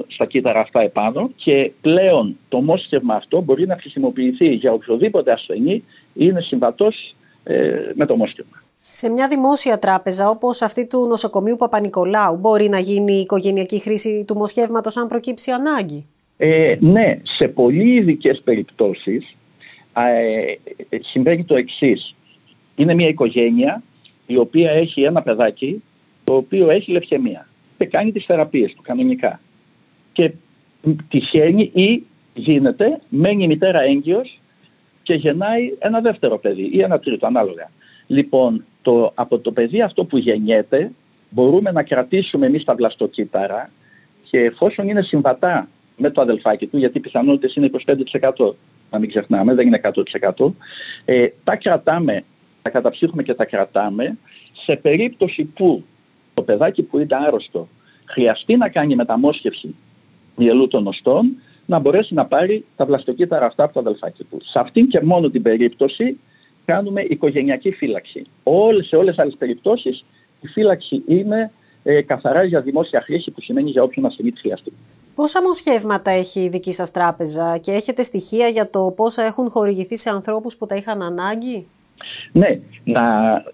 στα 0.08 0.26
κύτταρα 0.26 0.60
αυτά 0.60 0.82
επάνω 0.82 1.32
και 1.36 1.72
πλέον 1.82 2.38
το 2.50 2.62
μόσχευμα 2.62 3.16
αυτό 3.16 3.42
μπορεί 3.42 3.68
να 3.68 3.76
χρησιμοποιηθεί 3.76 4.48
για 4.48 4.72
οποιοδήποτε 4.72 5.32
ασθενή 5.32 5.84
είναι 6.14 6.42
συμβατός 6.42 7.16
ε, 7.44 7.92
με 7.96 8.06
το 8.06 8.16
μόσχευμα. 8.16 8.64
Σε 8.76 9.10
μια 9.10 9.28
δημόσια 9.28 9.80
τράπεζα 9.80 10.30
όπως 10.30 10.62
αυτή 10.62 10.88
του 10.88 11.08
νοσοκομείου 11.08 11.56
Παπα-Νικολάου 11.56 12.38
μπορεί 12.38 12.70
να 12.70 12.80
γίνει 12.80 13.14
η 13.14 13.20
οικογενειακή 13.20 13.80
χρήση 13.80 14.24
του 14.28 14.36
μοσχεύματος 14.36 14.98
αν 14.98 15.08
προκύψει 15.08 15.52
ανάγκη; 15.52 16.06
Ε, 16.38 16.76
ναι, 16.80 17.20
σε 17.38 17.48
πολύ 17.48 17.96
ειδικές 17.96 18.42
περιπτώσεις 18.44 19.36
ε, 19.94 21.00
συμβαίνει 21.00 21.44
το 21.44 21.56
εξής. 21.56 22.16
Είναι 22.76 22.94
μια 22.94 23.08
οικογένεια 23.08 23.84
η 24.26 24.38
οποία 24.38 24.72
έχει 24.72 25.02
ένα 25.02 25.22
παιδάκι 25.22 25.84
το 26.24 26.36
οποίο 26.36 26.70
έχει 26.70 26.92
λευκαιμία 26.92 27.48
και 27.80 27.86
κάνει 27.86 28.12
τις 28.12 28.26
θεραπείες 28.26 28.74
του 28.74 28.82
κανονικά. 28.82 29.40
Και 30.14 30.32
τυχαίνει 31.10 31.72
ή 31.74 32.06
γίνεται, 32.34 33.00
μένει 33.10 33.44
η 33.44 33.48
μητέρα 33.48 33.82
έγκυος 33.82 34.40
και 35.04 35.14
γεννάει 35.14 35.74
ένα 35.80 36.00
δεύτερο 36.02 36.40
παιδί 36.40 36.70
ή 36.74 36.82
ένα 36.82 37.00
τρίτο 37.00 37.26
ανάλογα. 37.26 37.72
Λοιπόν, 38.08 38.66
το, 38.82 39.12
από 39.16 39.40
το 39.40 39.52
παιδί 39.52 39.82
αυτό 39.82 40.06
που 40.06 40.18
γεννιέται 40.18 40.92
μπορούμε 41.30 41.72
να 41.72 41.84
κρατήσουμε 41.84 42.46
εμείς 42.46 42.64
τα 42.64 42.76
βλαστοκύτταρα 42.76 43.70
και 44.30 44.40
εφόσον 44.40 44.90
είναι 44.90 45.02
συμβατά 45.02 45.68
με 45.98 46.10
το 46.10 46.22
αδελφάκι 46.22 46.68
του, 46.68 46.78
γιατί 46.78 46.98
οι 46.98 47.02
πιθανότητες 47.02 47.56
είναι 47.56 47.70
25%, 48.38 48.54
να 48.92 49.00
μην 49.00 49.10
ξεχνάμε, 49.10 49.54
δεν 49.54 49.68
είναι 49.68 49.82
100%, 50.38 50.52
ε, 51.06 51.28
τα 51.44 51.56
κρατάμε, 51.56 52.24
τα 52.62 52.70
καταψύχουμε 52.70 53.24
και 53.24 53.34
τα 53.34 53.46
κρατάμε 53.46 54.18
σε 54.66 54.76
περίπτωση 54.76 55.44
που 55.44 55.84
το 56.40 56.46
παιδάκι 56.46 56.82
που 56.84 57.00
είναι 57.00 57.16
άρρωστο 57.28 57.68
χρειαστεί 58.06 58.58
να 58.58 58.70
κάνει 58.70 58.96
μεταμόσχευση 58.96 59.76
μυελού 60.36 60.68
των 60.68 60.88
οστών, 60.88 61.36
να 61.66 61.80
μπορέσει 61.80 62.14
να 62.14 62.26
πάρει 62.26 62.66
τα 62.76 62.86
βλαστοκύτταρα 62.86 63.46
αυτά 63.46 63.64
από 63.64 63.74
το 63.74 63.80
αδελφάκι 63.80 64.24
του. 64.24 64.38
Σε 64.44 64.60
αυτήν 64.60 64.88
και 64.88 65.02
μόνο 65.02 65.30
την 65.30 65.42
περίπτωση 65.42 66.20
κάνουμε 66.66 67.02
οικογενειακή 67.02 67.72
φύλαξη. 67.72 68.26
Όλες, 68.44 68.88
σε 68.88 68.96
όλες 68.96 69.16
τις 69.16 69.24
άλλες 69.24 69.36
περιπτώσεις 69.38 70.06
η 70.42 70.48
φύλαξη 70.48 71.04
είναι 71.08 71.52
ε, 71.84 72.02
καθαρά 72.02 72.44
για 72.44 72.62
δημόσια 72.62 73.02
χρήση 73.02 73.32
που 73.32 73.42
σημαίνει 73.42 73.70
για 73.70 73.84
όποιον 73.84 74.06
ασθενή 74.06 74.32
τη 74.32 74.40
χρειαστεί. 74.40 74.74
Πόσα 75.16 75.42
μοσχεύματα 75.42 76.12
έχει 76.12 76.40
η 76.40 76.50
δική 76.50 76.74
σας 76.74 76.92
τράπεζα 76.92 77.58
και 77.62 77.72
έχετε 77.72 78.04
στοιχεία 78.04 78.48
για 78.48 78.70
το 78.70 78.94
πόσα 78.96 79.24
έχουν 79.24 79.50
χορηγηθεί 79.50 79.98
σε 79.98 80.10
ανθρώπους 80.10 80.58
που 80.58 80.66
τα 80.66 80.76
είχαν 80.76 81.02
ανάγκη; 81.02 81.68
Ναι, 82.32 82.60
να, 82.84 83.02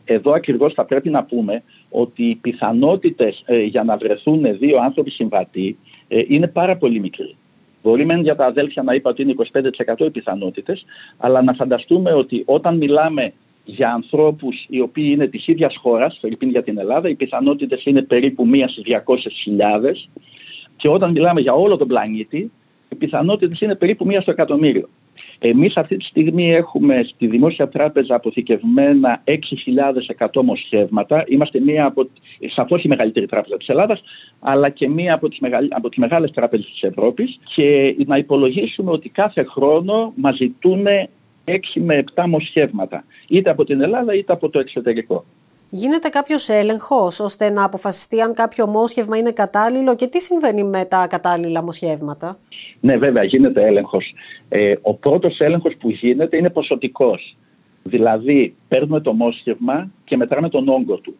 εδώ 0.06 0.32
ακριβώς 0.32 0.74
θα 0.74 0.86
πρέπει 0.86 1.10
να 1.10 1.24
πούμε 1.24 1.63
ότι 1.96 2.24
οι 2.24 2.36
πιθανότητες 2.36 3.44
ε, 3.46 3.62
για 3.62 3.84
να 3.84 3.98
βρεθούν 3.98 4.58
δύο 4.58 4.78
άνθρωποι 4.80 5.12
συμβατοί 5.12 5.78
ε, 6.08 6.22
είναι 6.28 6.48
πάρα 6.48 6.78
πολύ 6.78 7.00
μικροί. 7.00 7.36
Μπορεί 7.84 8.06
μεν 8.06 8.22
για 8.22 8.36
τα 8.36 8.46
αδέλφια 8.46 8.84
να 8.84 8.94
είπα 8.94 9.10
ότι 9.10 9.22
είναι 9.22 9.34
25% 9.98 10.06
οι 10.06 10.10
πιθανότητες, 10.10 10.86
αλλά 11.18 11.42
να 11.42 11.54
φανταστούμε 11.54 12.14
ότι 12.14 12.44
όταν 12.46 12.78
μιλάμε 12.78 13.34
για 13.66 13.94
ανθρώπους 13.94 14.66
οι 14.70 14.80
οποίοι 14.80 15.10
είναι 15.14 15.28
της 15.28 15.48
ίδιας 15.48 15.75
χώρας, 15.82 16.18
Φερρυπίν 16.22 16.50
για 16.50 16.64
την 16.64 16.78
Ελλάδα, 16.78 17.10
οι 17.10 17.16
πιθανότητες 17.16 17.86
είναι 17.86 18.02
περίπου 18.02 18.48
μία 18.48 18.68
στις 18.68 18.84
200.000. 18.86 20.10
Και 20.75 20.90
όταν 20.90 21.12
μιλάμε 21.12 21.42
για 21.42 21.54
όλο 21.54 21.78
τον 21.78 21.88
πλανήτη, 21.88 22.52
οι 22.90 22.96
πιθανότητες 22.96 23.62
είναι 23.62 23.75
περίπου 23.75 24.06
μία 24.06 24.22
στο 24.22 24.32
εκατομμύριο. 24.32 24.90
Εμείς 25.39 25.77
αυτή 25.77 25.98
τη 25.98 26.06
στιγμή 26.06 26.54
έχουμε 26.54 27.04
στη 27.04 27.27
Δημόσια 27.27 27.68
Τράπεζα 27.68 28.15
αποθηκευμένα 28.15 29.24
6.100 30.18 30.44
μοσχεύματα. 30.44 31.24
Είμαστε 31.27 31.60
μία 31.60 31.86
από, 31.86 32.08
σαφώς 32.56 32.84
η 32.84 32.88
μεγαλύτερη 32.88 33.25
τράπεζα 33.25 33.58
της 33.58 33.68
Ελλάδας, 33.68 34.01
αλλά 34.39 34.70
και 34.70 34.89
μία 34.89 35.13
από 35.13 35.30
τις 35.30 35.39
μεγαλ, 35.39 35.68
από 35.70 35.89
τις 35.89 35.98
μεγάλες 35.98 36.32
τράπεζες 36.32 36.65
της 36.65 36.82
Ευρώπης 36.84 37.39
και 37.56 37.96
να 38.06 38.18
υπολογίσουμε 38.18 38.92
ότι 38.92 39.10
κάθε 39.10 39.44
χρόνο 39.44 40.13
μας 40.15 40.36
ζητούν 40.36 40.86
6 41.46 41.82
με 41.82 42.04
7 42.15 42.25
μοσχεύματα, 42.27 43.04
είτε 43.27 43.50
από 43.50 43.63
την 43.63 43.82
Ελλάδα 43.82 44.13
είτε 44.13 44.34
από 44.34 44.50
το 44.50 44.60
εξωτερικό. 44.60 45.25
Γίνεται 45.70 46.10
κάποιος 46.10 46.50
έλεγχος 46.50 47.20
ώστε 47.20 47.50
να 47.50 47.63
αποφασιστεί 47.63 48.22
αν 48.22 48.34
κάποιο 48.34 48.68
μόσχευμα 48.68 49.18
είναι 49.18 49.32
κατάλληλο 49.32 49.96
και 49.96 50.08
τι 50.08 50.22
συμβαίνει 50.22 50.63
με 50.63 50.86
τα 50.86 51.08
κατάλληλα 51.08 51.63
μοσχεύματα. 51.63 52.38
Ναι, 52.86 52.98
βέβαια, 52.98 53.24
γίνεται 53.24 53.65
έλεγχος. 53.65 54.13
Ε, 54.50 54.75
ο 54.82 54.94
πρώτος 54.94 55.39
έλεγχος 55.39 55.74
που 55.80 55.89
γίνεται 55.89 56.38
είναι 56.38 56.50
ποσοτικός. 56.50 57.38
Δηλαδή, 57.84 58.56
παίρνουμε 58.68 59.00
το 59.01 59.13
μόσχευμα 59.13 59.92
και 60.04 60.18
μετράμε 60.18 60.50
τον 60.50 60.68
όγκο 60.68 60.98
του. 60.98 61.15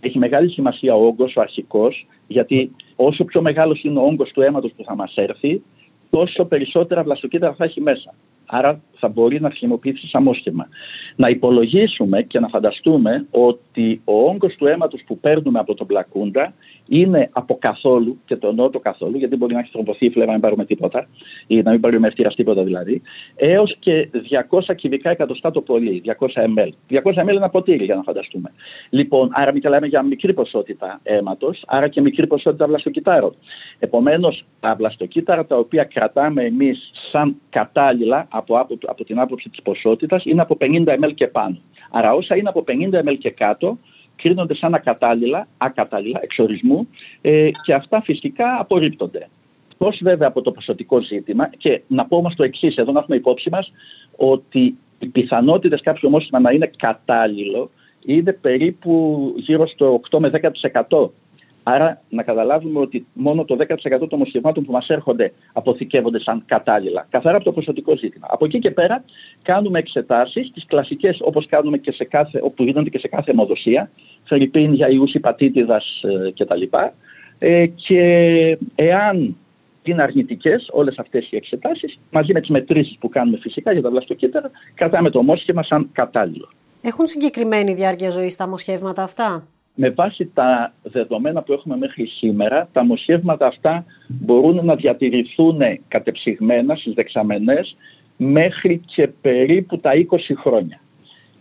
Έχει 0.00 0.18
μεγάλη 0.18 0.50
σημασία 0.50 0.94
ο 0.94 1.06
όγκος, 1.06 1.36
ο 1.36 1.40
αρχικός, 1.40 2.06
γιατί 2.26 2.70
όσο 2.96 3.24
πιο 3.24 3.42
μεγάλος 3.42 3.82
είναι 3.82 3.98
ο 3.98 4.02
όγκος 4.02 4.30
του 4.30 4.40
αίματος 4.40 4.72
που 4.76 4.84
θα 4.84 4.94
μας 4.94 5.12
έρθει, 5.16 5.62
τόσο 6.10 6.44
περισσότερα 6.44 7.02
βλαστοκύτταρα 7.02 7.54
θα 7.54 7.64
έχει 7.64 7.80
μέσα. 7.80 8.14
Άρα 8.46 8.80
θα 9.00 9.08
μπορεί 9.08 9.40
να 9.40 9.48
χρησιμοποιήσει 9.48 10.06
σαν 10.06 10.22
μόσχευμα. 10.22 10.68
Να 11.16 11.28
υπολογίσουμε 11.28 12.22
και 12.22 12.40
να 12.40 12.48
φανταστούμε 12.48 13.26
ότι 13.30 14.00
ο 14.04 14.28
όγκος 14.28 14.54
του 14.54 14.66
αίματος 14.66 15.02
που 15.06 15.18
παίρνουμε 15.18 15.58
από 15.58 15.74
τον 15.74 15.86
πλακούντα 15.86 16.54
είναι 16.88 17.28
από 17.32 17.56
καθόλου, 17.58 18.18
και 18.24 18.36
το 18.36 18.48
εννοώ 18.48 18.70
το 18.70 18.78
καθόλου, 18.78 19.16
γιατί 19.16 19.36
μπορεί 19.36 19.54
να 19.54 19.60
έχει 19.60 19.70
τροποθεί 19.72 20.10
φλέβα 20.10 20.26
να 20.26 20.32
μην 20.32 20.40
πάρουμε 20.40 20.64
τίποτα, 20.64 21.08
ή 21.46 21.62
να 21.62 21.70
μην 21.70 21.80
πάρουμε 21.80 22.06
ευθύρα 22.06 22.28
τίποτα 22.28 22.62
δηλαδή, 22.62 23.02
έως 23.36 23.76
και 23.78 24.08
200 24.50 24.74
κυβικά 24.76 25.10
εκατοστά 25.10 25.50
το 25.50 25.60
πολύ, 25.60 26.02
200 26.04 26.12
ml. 26.26 26.68
200 26.88 27.22
ml 27.22 27.22
είναι 27.22 27.32
ένα 27.32 27.48
ποτήρι, 27.48 27.84
για 27.84 27.94
να 27.94 28.02
φανταστούμε. 28.02 28.52
Λοιπόν, 28.90 29.28
άρα 29.32 29.52
μιλάμε 29.52 29.86
για 29.86 30.02
μικρή 30.02 30.32
ποσότητα 30.34 31.00
αίματος, 31.02 31.62
άρα 31.66 31.88
και 31.88 32.00
μικρή 32.00 32.26
ποσότητα 32.26 32.66
βλαστοκυτάρων. 32.66 33.34
Επομένως, 33.78 34.44
τα 34.60 34.74
βλαστοκύτταρα 34.74 35.46
τα 35.46 35.56
οποία 35.56 35.84
κρατάμε 35.84 36.44
εμείς 36.44 36.90
σαν 37.10 37.36
κατάλληλα 37.50 38.26
από, 38.30 38.66
από, 38.90 39.02
από 39.02 39.04
την 39.04 39.18
άποψη 39.18 39.48
της 39.48 39.62
ποσότητας 39.62 40.24
είναι 40.24 40.40
από 40.40 40.56
50 40.60 40.86
ml 40.86 41.14
και 41.14 41.26
πάνω. 41.26 41.56
Άρα 41.90 42.12
όσα 42.12 42.36
είναι 42.36 42.48
από 42.48 42.64
50 42.66 43.08
ml 43.08 43.16
και 43.18 43.30
κάτω 43.30 43.78
κρίνονται 44.16 44.54
σαν 44.54 44.74
ακατάλληλα, 44.74 45.48
ακατάλληλα 45.58 46.20
εξορισμού 46.22 46.88
ε, 47.20 47.50
και 47.64 47.74
αυτά 47.74 48.02
φυσικά 48.02 48.56
απορρίπτονται. 48.60 49.28
Πώς 49.78 49.98
βέβαια 50.02 50.28
από 50.28 50.42
το 50.42 50.50
ποσοτικό 50.52 51.00
ζήτημα 51.00 51.50
και 51.58 51.82
να 51.86 52.06
πω 52.06 52.16
όμως 52.16 52.34
το 52.34 52.42
εξής, 52.42 52.76
εδώ 52.76 52.92
να 52.92 52.98
έχουμε 52.98 53.16
υπόψη 53.16 53.50
μας 53.50 53.72
ότι 54.16 54.78
οι 54.98 55.06
πιθανότητες 55.06 55.80
κάποιο 55.80 56.08
ομόσχημα 56.08 56.40
να 56.40 56.50
είναι 56.50 56.70
κατάλληλο 56.76 57.70
είναι 58.04 58.32
περίπου 58.32 59.32
γύρω 59.36 59.66
στο 59.66 60.00
8 60.10 60.18
με 60.18 60.30
10%. 60.88 61.08
Άρα 61.72 62.00
να 62.08 62.22
καταλάβουμε 62.22 62.80
ότι 62.80 63.06
μόνο 63.12 63.44
το 63.44 63.56
10% 64.00 64.08
των 64.08 64.18
μοσχευμάτων 64.18 64.64
που 64.64 64.72
μας 64.72 64.88
έρχονται 64.88 65.32
αποθηκεύονται 65.52 66.20
σαν 66.20 66.42
κατάλληλα. 66.46 67.06
Καθαρά 67.10 67.36
από 67.36 67.44
το 67.44 67.52
ποσοτικό 67.52 67.96
ζήτημα. 67.96 68.26
Από 68.30 68.44
εκεί 68.44 68.58
και 68.58 68.70
πέρα 68.70 69.04
κάνουμε 69.42 69.78
εξετάσεις, 69.78 70.50
τις 70.52 70.64
κλασικές 70.66 71.18
όπως 71.20 71.46
κάνουμε 71.46 71.78
και 71.78 71.92
σε 71.92 72.04
κάθε, 72.04 72.40
όπου 72.42 72.62
γίνονται 72.62 72.90
και 72.90 72.98
σε 72.98 73.08
κάθε 73.08 73.30
αιμοδοσία, 73.30 73.90
φερρυπίν 74.24 74.72
για 74.72 74.88
ιούς 74.88 75.14
υπατήτηδας 75.14 76.02
ε, 76.02 76.44
κτλ. 76.44 76.62
Ε, 77.38 77.66
και 77.66 78.02
εάν 78.74 79.36
είναι 79.82 80.02
αρνητικές 80.02 80.68
όλες 80.72 80.98
αυτές 80.98 81.30
οι 81.30 81.36
εξετάσεις, 81.36 81.98
μαζί 82.10 82.32
με 82.32 82.40
τις 82.40 82.48
μετρήσεις 82.48 82.96
που 82.98 83.08
κάνουμε 83.08 83.38
φυσικά 83.38 83.72
για 83.72 83.82
τα 83.82 83.90
βλαστοκύτταρα, 83.90 84.50
κρατάμε 84.74 85.10
το 85.10 85.22
μόσχευμα 85.22 85.62
σαν 85.62 85.90
κατάλληλο. 85.92 86.48
Έχουν 86.82 87.06
συγκεκριμένη 87.06 87.74
διάρκεια 87.74 88.10
ζωής 88.10 88.36
τα 88.36 88.48
μοσχεύματα 88.48 89.02
αυτά; 89.02 89.46
Με 89.82 89.90
βάση 89.90 90.30
τα 90.34 90.72
δεδομένα 90.82 91.42
που 91.42 91.52
έχουμε 91.52 91.76
μέχρι 91.76 92.06
σήμερα, 92.06 92.68
τα 92.72 92.84
μοσχεύματα 92.84 93.46
αυτά 93.46 93.84
μπορούν 94.06 94.64
να 94.64 94.74
διατηρηθούν 94.74 95.60
κατεψυγμένα 95.88 96.74
στις 96.74 96.92
δεξαμενές 96.92 97.76
μέχρι 98.16 98.80
και 98.86 99.08
περίπου 99.20 99.78
τα 99.78 99.90
20 99.94 100.16
χρόνια. 100.42 100.80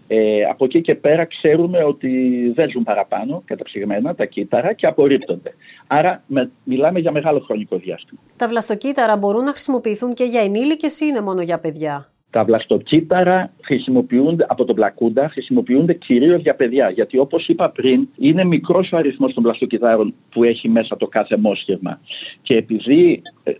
Ε, 0.07 0.43
από 0.43 0.65
εκεί 0.65 0.81
και 0.81 0.95
πέρα 0.95 1.25
ξέρουμε 1.25 1.83
ότι 1.83 2.09
δεν 2.55 2.69
ζουν 2.69 2.83
παραπάνω 2.83 3.43
καταψυγμένα 3.45 4.15
τα 4.15 4.25
κύτταρα 4.25 4.73
και 4.73 4.87
απορρίπτονται. 4.87 5.53
Άρα 5.87 6.23
με, 6.27 6.51
μιλάμε 6.63 6.99
για 6.99 7.11
μεγάλο 7.11 7.39
χρονικό 7.39 7.77
διάστημα. 7.77 8.19
Τα 8.35 8.47
βλαστοκύτταρα 8.47 9.17
μπορούν 9.17 9.43
να 9.43 9.51
χρησιμοποιηθούν 9.51 10.13
και 10.13 10.23
για 10.23 10.41
ενήλικες 10.41 10.99
ή 10.99 11.05
είναι 11.09 11.21
μόνο 11.21 11.41
για 11.41 11.59
παιδιά; 11.59 12.11
Τα 12.31 12.43
βλαστοκύτταρα 12.43 13.51
χρησιμοποιούνται 13.61 14.45
από 14.49 14.65
τον 14.65 14.75
πλακούντα, 14.75 15.29
χρησιμοποιούνται 15.29 15.93
κυρίως 15.93 16.41
για 16.41 16.55
παιδιά. 16.55 16.89
Γιατί 16.89 17.17
όπως 17.17 17.47
είπα 17.47 17.69
πριν, 17.69 18.07
είναι 18.17 18.43
μικρός 18.43 18.91
ο 18.91 18.97
αριθμός 18.97 19.33
των 19.33 19.43
βλαστοκυτάρων 19.43 20.13
που 20.31 20.43
έχει 20.43 20.69
μέσα 20.69 20.97
το 20.97 21.07
κάθε 21.07 21.37
μόσχευμα. 21.37 21.99
Και 22.41 22.55
επειδή 22.55 23.21
ε, 23.43 23.53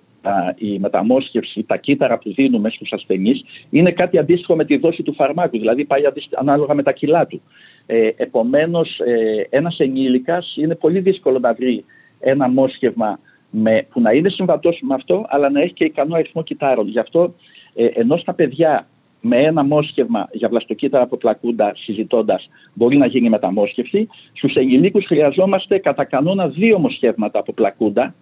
η 0.56 0.80
μεταμόσχευση, 0.80 1.64
τα 1.64 1.78
κύτταρα 1.78 2.18
που 2.18 2.34
δίνουμε 2.34 2.70
στους 2.70 2.92
ασθενείς 2.92 3.44
είναι 3.70 3.92
κάτι 3.92 4.18
αντίστοιχο 4.18 4.56
με 4.56 4.66
τη 4.66 4.78
δόση 4.78 5.04
του 5.04 5.14
φαρμάκου, 5.14 5.58
δηλαδή 5.58 5.86
πάει 5.86 6.02
ανάλογα 6.36 6.74
με 6.74 6.84
τα 6.84 6.92
κιλά 6.92 7.28
του. 7.28 7.42
Ε, 7.86 8.10
Επομένως, 8.16 9.00
ε, 9.00 9.48
ένας 9.50 9.80
ενήλικας 9.80 10.56
είναι 10.58 10.76
πολύ 10.76 11.00
δύσκολο 11.00 11.40
να 11.40 11.54
βρει 11.54 11.86
ένα 12.20 12.50
μόσχευμα 12.50 13.20
με, 13.50 13.88
που 13.92 14.02
να 14.02 14.12
είναι 14.12 14.30
συμβατός 14.30 14.80
με 14.82 14.94
αυτό, 14.94 15.26
αλλά 15.28 15.50
να 15.50 15.62
έχει 15.62 15.74
και 15.74 15.84
ικανό 15.84 16.16
αριθμό 16.16 16.44
κυτάρων. 16.44 16.88
Γι' 16.88 17.00
αυτό 17.00 17.34
ε, 17.74 17.86
ενώ 17.86 18.18
στα 18.18 18.34
παιδιά 18.34 18.88
με 19.22 19.38
ένα 19.38 19.64
μόσχευμα 19.64 20.28
για 20.32 20.50
βλαστοκύτταρα 20.50 21.04
από 21.04 21.18
πλακούντα 21.18 21.72
συζητώντας 21.76 22.50
μπορεί 22.74 22.98
να 22.98 23.06
γίνει 23.06 23.30
μεταμόσχευση, 23.30 24.08
στους 24.34 24.56
ενηλίκους 24.56 25.06
χρειαζόμαστε 25.06 25.78
κατά 25.78 26.04
κανόνα 26.04 26.48
δύο 26.48 26.80
μοσχεύματα 26.80 27.40
από 27.40 27.54
πλακούντα 27.54 28.14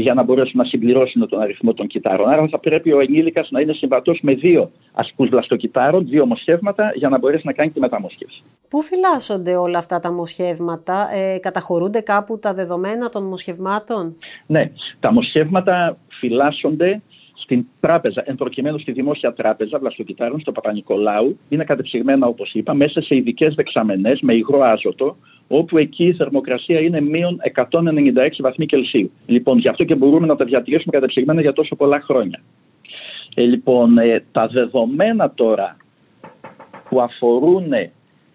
για 0.00 0.14
να 0.14 0.22
μπορέσουν 0.22 0.52
να 0.60 0.64
συμπληρώσουν 0.64 1.28
τον 1.28 1.40
αριθμό 1.40 1.74
των 1.74 1.86
κυτάρων. 1.86 2.28
Άρα 2.28 2.48
θα 2.48 2.58
πρέπει 2.58 2.92
ο 2.92 3.00
ενήλικας 3.00 3.50
να 3.50 3.60
είναι 3.60 3.72
συμβατός 3.72 4.18
με 4.22 4.34
δύο 4.34 4.70
ασκούς 4.92 5.28
βλαστοκυτάρων, 5.28 6.06
δύο 6.08 6.26
μοσχεύματα, 6.26 6.92
για 6.94 7.08
να 7.08 7.18
μπορέσει 7.18 7.46
να 7.46 7.52
κάνει 7.52 7.70
τη 7.70 7.80
μεταμόσχευση. 7.80 8.42
Πού 8.68 8.82
φυλάσσονται 8.82 9.56
όλα 9.56 9.78
αυτά 9.78 9.98
τα 9.98 10.12
μοσχεύματα, 10.12 11.08
ε, 11.12 11.38
καταχωρούνται 11.38 12.00
κάπου 12.00 12.38
τα 12.38 12.54
δεδομένα 12.54 13.08
των 13.08 13.24
μοσχευμάτων; 13.24 14.16
Ναι, 14.46 14.70
τα 15.00 15.12
μοσχεύματα 15.12 15.96
φυλάσσονται 16.08 17.02
στην 17.34 17.66
τράπεζα, 17.80 18.22
εν 18.26 18.34
προκειμένου 18.34 18.78
στη 18.78 18.92
δημόσια 18.92 19.32
τράπεζα 19.32 19.78
Βλαστοκυτάρων, 19.78 20.40
στο 20.40 20.52
Παπα-Νικολάου, 20.52 21.38
είναι 21.48 21.64
κατεψυγμένα, 21.64 22.26
όπως 22.26 22.54
είπα, 22.54 22.74
μέσα 22.74 23.02
σε 23.02 23.16
ειδικές 23.16 23.54
δεξαμενές 23.54 24.20
με 24.20 24.34
υγρό 24.34 24.62
άζωτο, 24.62 25.16
όπου 25.48 25.78
εκεί 25.78 26.04
η 26.04 26.12
θερμοκρασία 26.12 26.80
είναι 26.80 27.00
μείον 27.00 27.40
196 27.54 27.68
βαθμοί 28.38 28.66
Κελσίου. 28.66 29.10
Λοιπόν, 29.26 29.58
γι' 29.58 29.68
αυτό 29.68 29.84
και 29.84 29.94
μπορούμε 29.94 30.26
να 30.26 30.36
τα 30.36 30.44
διατηρήσουμε 30.44 30.92
κατεψυγμένα 30.92 31.40
για 31.40 31.52
τόσο 31.52 31.76
πολλά 31.76 32.00
χρόνια. 32.00 32.42
Ε, 33.34 33.42
λοιπόν, 33.42 33.98
ε, 33.98 34.24
τα 34.32 34.46
δεδομένα 34.46 35.30
τώρα 35.30 35.76
που 36.88 37.00
αφορούν 37.00 37.72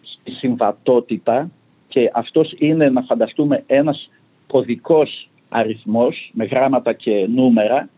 στη 0.01 0.31
συμβατότητα 0.31 1.51
και 1.87 2.11
αυτός 2.13 2.53
είναι 2.57 2.89
να 2.89 3.01
φανταστούμε 3.01 3.63
ένας 3.67 4.09
κωδικός 4.47 5.29
αριθμός 5.49 6.31
με 6.33 6.45
γράμματα 6.45 6.93
και 6.93 7.27
νούμερα 7.33 7.77
ε, 7.79 7.89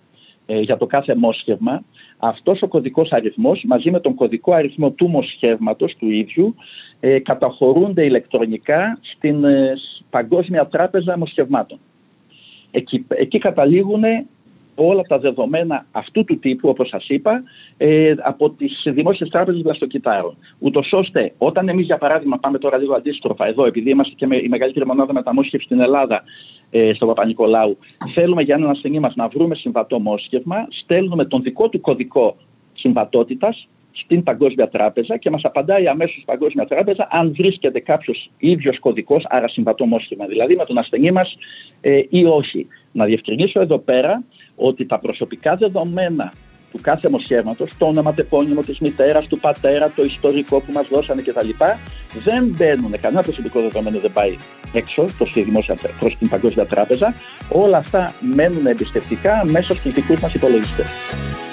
για 0.60 0.78
το 0.78 0.86
κάθε 0.86 1.16
μόσχευμα, 1.16 1.84
αυτός 2.18 2.62
ο 2.62 2.68
κωδικός 2.68 3.12
αριθμός 3.12 3.64
μαζί 3.68 3.92
με 3.92 4.00
τον 4.00 4.16
κωδικό 4.16 4.54
αριθμό 4.54 4.92
του 4.92 5.08
μοσχεύματος 5.08 5.96
του 5.96 6.10
ίδιου 6.10 6.56
ε, 7.00 7.20
καταχωρούνται 7.20 8.06
ηλεκτρονικά 8.06 9.00
στην 9.02 9.44
ε, 9.44 9.74
Παγκόσμια 10.10 10.68
Τράπεζα 10.68 11.18
Μοσχευμάτων. 11.18 11.80
Εκεί, 12.72 13.06
εκεί 13.08 13.40
καταλήγουν 13.40 14.04
όλα 14.76 15.02
τα 15.02 15.20
δεδομένα 15.20 15.86
αυτού 15.92 16.24
του 16.24 16.40
τύπου, 16.40 16.70
όπως 16.70 16.88
σας 16.88 17.06
είπα, 17.08 17.44
ε, 17.78 18.14
από 18.24 18.50
τις 18.50 18.82
δημόσιες 18.86 19.30
τράπεζες 19.30 19.62
βλαστοκυτάρων. 19.62 20.38
Ούτως 20.60 20.94
ώστε 20.94 21.34
όταν 21.38 21.70
εμείς 21.70 21.86
για 21.86 21.98
παράδειγμα 21.98 22.38
πάμε 22.38 22.58
τώρα 22.58 22.78
λίγο 22.78 22.94
αντίστροφα 22.94 23.48
εδώ, 23.48 23.66
επειδή 23.66 23.90
είμαστε 23.90 24.14
και 24.18 24.28
με 24.28 24.36
η 24.36 24.48
μεγαλύτερη 24.48 24.86
μονάδα 24.86 25.14
μεταμόσχευσης 25.14 25.66
στην 25.66 25.80
Ελλάδα, 25.80 26.24
ε, 26.70 26.94
στο 26.94 27.06
Παπα-Νικολάου, 27.06 27.78
θέλουμε 28.14 28.42
για 28.42 28.56
έναν 28.56 28.70
ασθενή 28.70 29.00
μας 29.00 29.16
να 29.16 29.28
βρούμε 29.28 29.56
συμβατό 29.56 30.00
μόσχευμα, 30.00 30.68
στέλνουμε 30.70 31.26
τον 31.26 31.42
δικό 31.42 31.70
του 31.70 31.82
κωδικό 31.82 32.36
συμβατότητας 32.74 33.68
στην 33.92 34.24
Παγκόσμια 34.24 34.70
Τράπεζα 34.70 35.18
και 35.18 35.30
μας 35.30 35.44
απαντάει 35.44 35.88
αμέσως 35.88 36.18
η 36.18 36.26
Παγκόσμια 36.26 36.66
Τράπεζα 36.66 37.08
αν 37.12 37.34
βρίσκεται 37.38 37.80
κάποιος 37.80 38.30
ίδιος 38.38 38.80
κωδικός, 38.80 39.26
άρα 39.30 39.48
συμβατό 39.48 39.86
μόσχημα, 39.86 40.26
δηλαδή 40.26 40.56
με 40.56 40.66
τον 40.66 40.78
ασθενή 40.78 41.12
μας 41.12 41.38
ε, 41.82 42.02
ή 42.10 42.26
όχι. 42.26 42.68
Να 42.92 43.06
διευκρινίσω 43.06 43.62
εδώ 43.62 43.78
πέρα 43.78 44.24
ότι 44.56 44.86
τα 44.86 45.00
προσωπικά 45.00 45.56
δεδομένα 45.56 46.34
του 46.72 46.80
κάθε 46.82 47.10
μοσχεύματος, 47.10 47.78
το 47.78 47.86
όνομα, 47.86 48.14
το 48.14 48.22
επώνυμο 48.22 48.62
της 48.62 48.80
μητέρας, 48.80 49.28
του 49.28 49.40
πατέρα, 49.40 49.92
το 49.96 50.04
ιστορικό 50.04 50.62
που 50.62 50.72
μας 50.74 50.88
δώσανε 50.88 51.22
κτλ. 51.22 51.50
δεν 52.24 52.54
μπαίνουν, 52.58 52.92
κανένα 53.02 53.22
προσωπικό 53.22 53.62
δεδομένο 53.62 54.00
δεν 54.00 54.12
πάει 54.12 54.38
έξω 54.74 55.06
προς 56.00 56.18
την 56.18 56.30
Παγκόσμια 56.30 56.66
Τράπεζα. 56.66 57.14
Όλα 57.52 57.78
αυτά 57.78 58.14
μένουν 58.36 58.66
εμπιστευτικά 58.66 59.46
μέσα 59.52 59.76
στους 59.76 59.92
δικούς 59.92 60.20
μας 60.22 60.34
υπολογιστές. 60.34 61.51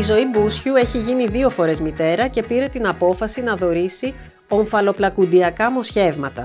Η 0.00 0.02
ζωή 0.02 0.26
Μπούσιου 0.32 0.74
έχει 0.74 0.98
γίνει 0.98 1.26
δύο 1.26 1.48
φορές 1.50 1.80
μητέρα 1.80 2.28
και 2.28 2.42
πήρε 2.48 2.66
την 2.68 2.86
απόφαση 2.86 3.42
να 3.42 3.54
δωρήσει 3.56 4.08
ομφαλοπλακουντιακά 4.48 5.70
μοσχεύματα. 5.70 6.42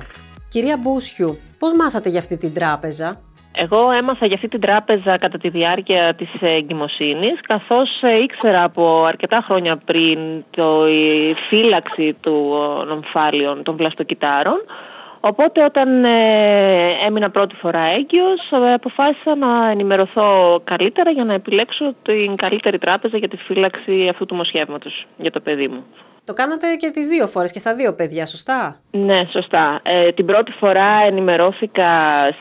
Κυρία 0.48 0.78
Μπούσιου, 0.82 1.32
πώς 1.60 1.72
μάθατε 1.80 2.10
για 2.10 2.20
αυτή 2.20 2.38
την 2.38 2.54
τράπεζα; 2.54 3.08
Εγώ 3.52 3.92
έμαθα 3.92 4.26
για 4.26 4.36
αυτή 4.36 4.48
την 4.48 4.60
τράπεζα 4.60 5.18
κατά 5.18 5.38
τη 5.38 5.50
διάρκεια 5.50 6.16
της 6.16 6.30
εγκυμοσύνης, 6.40 7.42
καθώς 7.42 7.90
ε, 8.02 8.24
ήξερα 8.24 8.64
από 8.64 9.04
αρκετά 9.06 9.44
χρόνια 9.48 9.78
πριν 9.78 10.20
το, 10.50 10.88
η 10.88 11.36
φύλαξη 11.50 12.16
των 12.20 12.92
ομφάλιων 12.92 13.64
των 13.64 13.76
βλαστοκυτάρων, 13.76 14.60
Οπότε 15.22 15.64
όταν 15.64 16.06
ε, 16.06 17.06
έμεινα 17.08 17.30
πρώτη 17.30 17.56
φορά 17.56 17.80
έγκυος 17.80 18.52
ε, 18.52 18.74
αποφάσισα 18.74 19.36
να 19.36 19.70
ενημερωθώ 19.70 20.62
καλύτερα 20.64 21.12
για 21.12 21.24
να 21.24 21.34
επιλέξω 21.34 21.96
την 22.04 22.36
καλύτερη 22.36 22.78
τράπεζα 22.78 23.18
για 23.18 23.28
τη 23.28 23.38
φύλαξη 23.38 24.08
αυτού 24.12 24.26
του 24.26 24.36
μοσχεύματος 24.36 25.06
για 25.18 25.32
το 25.32 25.40
παιδί 25.40 25.68
μου. 25.68 25.84
Το 26.26 26.34
κάνατε 26.34 26.68
και 26.80 26.90
τις 26.90 27.08
δύο 27.08 27.28
φορές 27.28 27.52
και 27.52 27.60
στα 27.60 27.76
δύο 27.76 27.96
παιδιά, 27.96 28.26
σωστά; 28.26 28.80
Ναι, 28.92 29.22
σωστά. 29.32 29.80
Ε, 29.84 30.12
την 30.12 30.26
πρώτη 30.26 30.52
φορά 30.52 30.90
ενημερώθηκα 31.08 31.92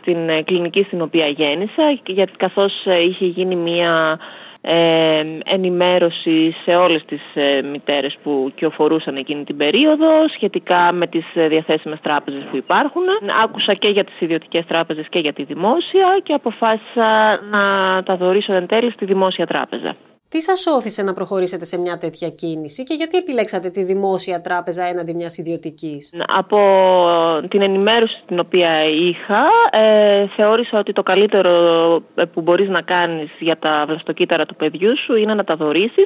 στην 0.01 0.29
ε, 0.29 0.43
κλινική 0.43 0.83
στην 0.83 1.01
οποία 1.03 1.27
γέννησα 1.27 1.85
γιατί 2.07 2.33
καθώς 2.37 2.73
είχε 3.09 3.25
γίνει 3.25 3.57
μία 3.57 4.19
ε, 4.63 5.23
ενημέρωση 5.45 6.55
σε 6.65 6.77
όλες 6.77 7.05
τις 7.05 7.21
ε, 7.35 7.63
μητέρες 7.63 8.17
που 8.23 8.53
κυοφορούσαν 8.55 9.17
εκείνη 9.17 9.45
την 9.45 9.57
περίοδο 9.57 10.29
σχετικά 10.35 10.93
με 10.93 11.07
τις 11.07 11.25
ε, 11.35 11.49
διαθέσιμες 11.49 12.01
τράπεζες 12.01 12.43
που 12.51 12.57
υπάρχουν. 12.57 13.03
Άκουσα 13.45 13.75
και 13.75 13.89
για 13.89 14.05
τις 14.05 14.21
ιδιωτικές 14.21 14.67
τράπεζες 14.67 15.07
και 15.09 15.19
για 15.19 15.33
τη 15.33 15.43
δημόσια 15.43 16.21
και 16.23 16.33
αποφάσισα 16.33 17.41
να 17.51 17.63
τα 18.03 18.17
δωρήσω 18.17 18.53
εν 18.53 18.67
τέλει 18.67 18.91
στη 18.91 19.05
δημόσια 19.05 19.47
τράπεζα. 19.47 19.97
Τι 20.33 20.41
σας 20.41 20.67
όθησε 20.67 21.03
να 21.03 21.13
προχωρήσετε 21.15 21.65
σε 21.65 21.79
μια 21.79 21.99
τέτοια 21.99 22.29
κίνηση 22.29 22.83
και 22.83 22.95
γιατί 22.95 23.19
επιλέξατε 23.19 23.71
τη 23.71 23.83
δημόσια 23.85 24.41
τράπεζα 24.41 24.85
έναντι 24.85 25.15
μιας 25.15 25.39
ιδιωτικής; 25.39 26.13
Από 26.27 26.59
την 27.49 27.63
ενημέρωση 27.63 28.23
την 28.27 28.39
οποία 28.39 28.85
είχα, 28.85 29.43
ε, 29.71 30.27
θεώρησα 30.37 30.79
ότι 30.79 30.93
το 30.93 31.03
καλύτερο 31.03 31.53
ε, 32.15 32.25
που 32.25 32.41
μπορείς 32.41 32.69
να 32.69 32.83
κάνεις 32.83 33.31
για 33.39 33.59
τα 33.59 33.85
βλαστοκύτταρα 33.87 34.47
του 34.47 34.57
παιδιού 34.57 34.99
σου 34.99 35.15
είναι 35.15 35.35
να 35.35 35.45
τα 35.45 35.57
δωρήσει 35.57 36.05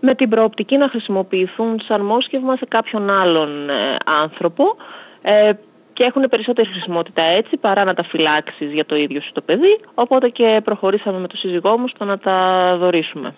με 0.00 0.14
την 0.14 0.28
προοπτική 0.28 0.76
να 0.76 0.88
χρησιμοποιηθούν 0.88 1.80
σαν 1.88 2.00
μόσχευμα 2.00 2.56
σε 2.56 2.64
κάποιον 2.68 3.10
άλλον 3.10 3.70
ε, 3.70 3.96
άνθρωπο 4.04 4.64
ε, 5.22 5.52
και 5.92 6.04
έχουν 6.04 6.22
περισσότερη 6.30 6.68
χρησιμότητα 6.68 7.22
έτσι 7.22 7.56
παρά 7.56 7.84
να 7.84 7.94
τα 7.94 8.04
φυλάξεις 8.04 8.72
για 8.72 8.86
το 8.86 8.96
ίδιο 8.96 9.20
σου 9.20 9.32
το 9.32 9.40
παιδί. 9.40 9.80
Οπότε 9.94 10.28
και 10.28 10.60
προχωρήσαμε 10.64 11.18
με 11.18 11.26
τον 11.26 11.38
σύζυγό 11.38 11.78
μου 11.78 11.88
στο 11.88 12.04
να 12.04 12.18
τα 12.18 12.36
δωρήσουμε. 12.78 13.34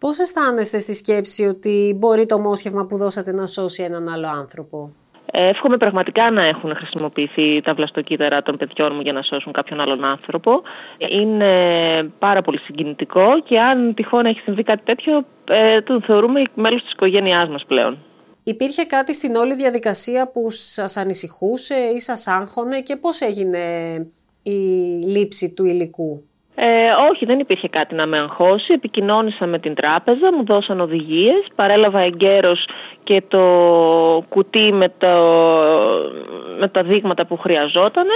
Πώς 0.00 0.18
αισθάνεστε 0.18 0.78
στη 0.78 0.94
σκέψη 0.94 1.44
ότι 1.44 1.96
μπορεί 1.98 2.26
το 2.26 2.38
μόσχευμα 2.38 2.86
που 2.86 2.96
δώσατε 2.96 3.32
να 3.32 3.46
σώσει 3.46 3.82
έναν 3.82 4.08
άλλο 4.08 4.28
άνθρωπο; 4.28 4.92
Εύχομαι 5.32 5.76
πραγματικά 5.76 6.30
να 6.30 6.44
έχουν 6.44 6.74
χρησιμοποιηθεί 6.74 7.60
τα 7.60 7.74
βλαστοκύτταρα 7.74 8.42
των 8.42 8.56
παιδιών 8.56 8.94
μου 8.94 9.00
για 9.00 9.12
να 9.12 9.22
σώσουν 9.22 9.52
κάποιον 9.52 9.80
άλλον 9.80 10.04
άνθρωπο. 10.04 10.62
Είναι 11.20 11.52
πάρα 12.18 12.42
πολύ 12.42 12.58
συγκινητικό 12.58 13.40
και 13.44 13.60
αν 13.60 13.94
τυχόν 13.94 14.26
έχει 14.26 14.40
συμβεί 14.40 14.62
κάτι 14.62 14.82
τέτοιο, 14.84 15.24
ε, 15.44 15.80
τον 15.80 16.02
θεωρούμε 16.02 16.42
μέλος 16.54 16.82
της 16.82 16.92
οικογένειάς 16.92 17.48
μας 17.48 17.64
πλέον. 17.66 17.98
Υπήρχε 18.44 18.84
κάτι 18.84 19.14
στην 19.14 19.34
όλη 19.36 19.54
διαδικασία 19.54 20.30
που 20.32 20.50
σας 20.50 20.96
ανησυχούσε 20.96 21.74
ή 21.96 22.00
σας 22.00 22.26
άγχωνε 22.26 22.80
και 22.80 22.96
πώς 22.96 23.20
έγινε 23.20 23.58
η 24.42 24.58
λήψη 25.06 25.52
του 25.54 25.64
υλικού; 25.64 26.22
Ε, 26.62 26.90
όχι, 27.10 27.24
δεν 27.24 27.38
υπήρχε 27.38 27.68
κάτι 27.68 27.94
να 27.94 28.06
με 28.06 28.18
αγχώσει. 28.18 28.72
Επικοινώνησα 28.72 29.46
με 29.46 29.58
την 29.58 29.74
τράπεζα, 29.74 30.32
μου 30.32 30.44
δώσαν 30.44 30.80
οδηγίες, 30.80 31.46
παρέλαβα 31.54 32.00
εγκαίρως 32.00 32.68
και 33.04 33.22
το 33.28 33.44
κουτί 34.28 34.72
με, 34.72 34.88
το, 34.98 35.08
με 36.58 36.68
τα 36.68 36.82
δείγματα 36.82 37.26
που 37.26 37.36
χρειαζόταν. 37.36 38.06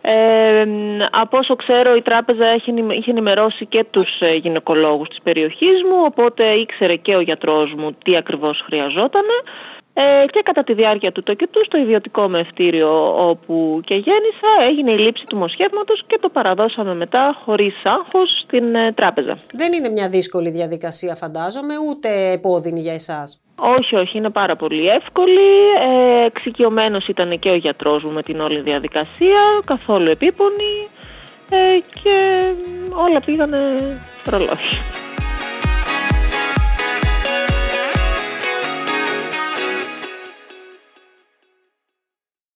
Ε, 0.00 0.64
από 1.10 1.38
όσο 1.38 1.56
ξέρω 1.56 1.94
η 1.94 2.02
τράπεζα 2.02 2.54
είχε 2.54 3.10
ενημερώσει 3.10 3.66
και 3.66 3.84
τους 3.90 4.20
ε, 4.20 4.34
γυναικολόγους 4.34 5.08
της 5.08 5.18
περιοχής 5.22 5.82
μου, 5.82 6.02
οπότε 6.04 6.44
ήξερε 6.44 6.96
και 6.96 7.16
ο 7.16 7.20
γιατρός 7.20 7.72
μου 7.72 7.96
τι 8.04 8.16
ακριβώς 8.16 8.62
χρειαζόταν. 8.66 9.24
Ε, 9.96 10.24
και 10.26 10.40
κατά 10.44 10.64
τη 10.64 10.74
διάρκεια 10.74 11.12
του 11.12 11.22
τοκετού 11.22 11.64
στο 11.64 11.78
ιδιωτικό 11.78 12.28
με 12.28 12.46
όπου 13.16 13.80
και 13.84 13.94
γέννησα 13.94 14.50
έγινε 14.68 14.90
η 14.90 14.98
λήψη 14.98 15.24
του 15.26 15.36
μοσχεύματος 15.36 16.02
και 16.06 16.18
το 16.20 16.28
παραδώσαμε 16.28 16.94
μετά 16.94 17.40
χωρίς 17.44 17.74
άγχος 17.84 18.40
στην 18.44 18.74
ε, 18.74 18.92
τράπεζα. 18.92 19.38
Δεν 19.52 19.72
είναι 19.72 19.88
μια 19.88 20.08
δύσκολη 20.08 20.50
διαδικασία 20.50 21.14
φαντάζομαι 21.14 21.74
ούτε 21.90 22.32
επώδυνη 22.32 22.80
για 22.80 22.92
εσάς. 22.92 23.40
Όχι, 23.56 23.96
όχι, 23.96 24.18
είναι 24.18 24.30
πάρα 24.30 24.56
πολύ 24.56 24.88
εύκολη. 24.88 25.48
Ε, 25.80 26.24
εξοικειωμένος 26.24 27.08
ήταν 27.08 27.38
και 27.38 27.50
ο 27.50 27.54
γιατρός 27.54 28.04
μου 28.04 28.10
με 28.10 28.22
την 28.22 28.40
όλη 28.40 28.60
διαδικασία, 28.60 29.60
καθόλου 29.64 30.10
επίπονη 30.10 30.88
ε, 31.50 31.78
και 32.02 32.44
όλα 33.06 33.20
πήγανε 33.20 33.58
προλόγια. 34.24 35.13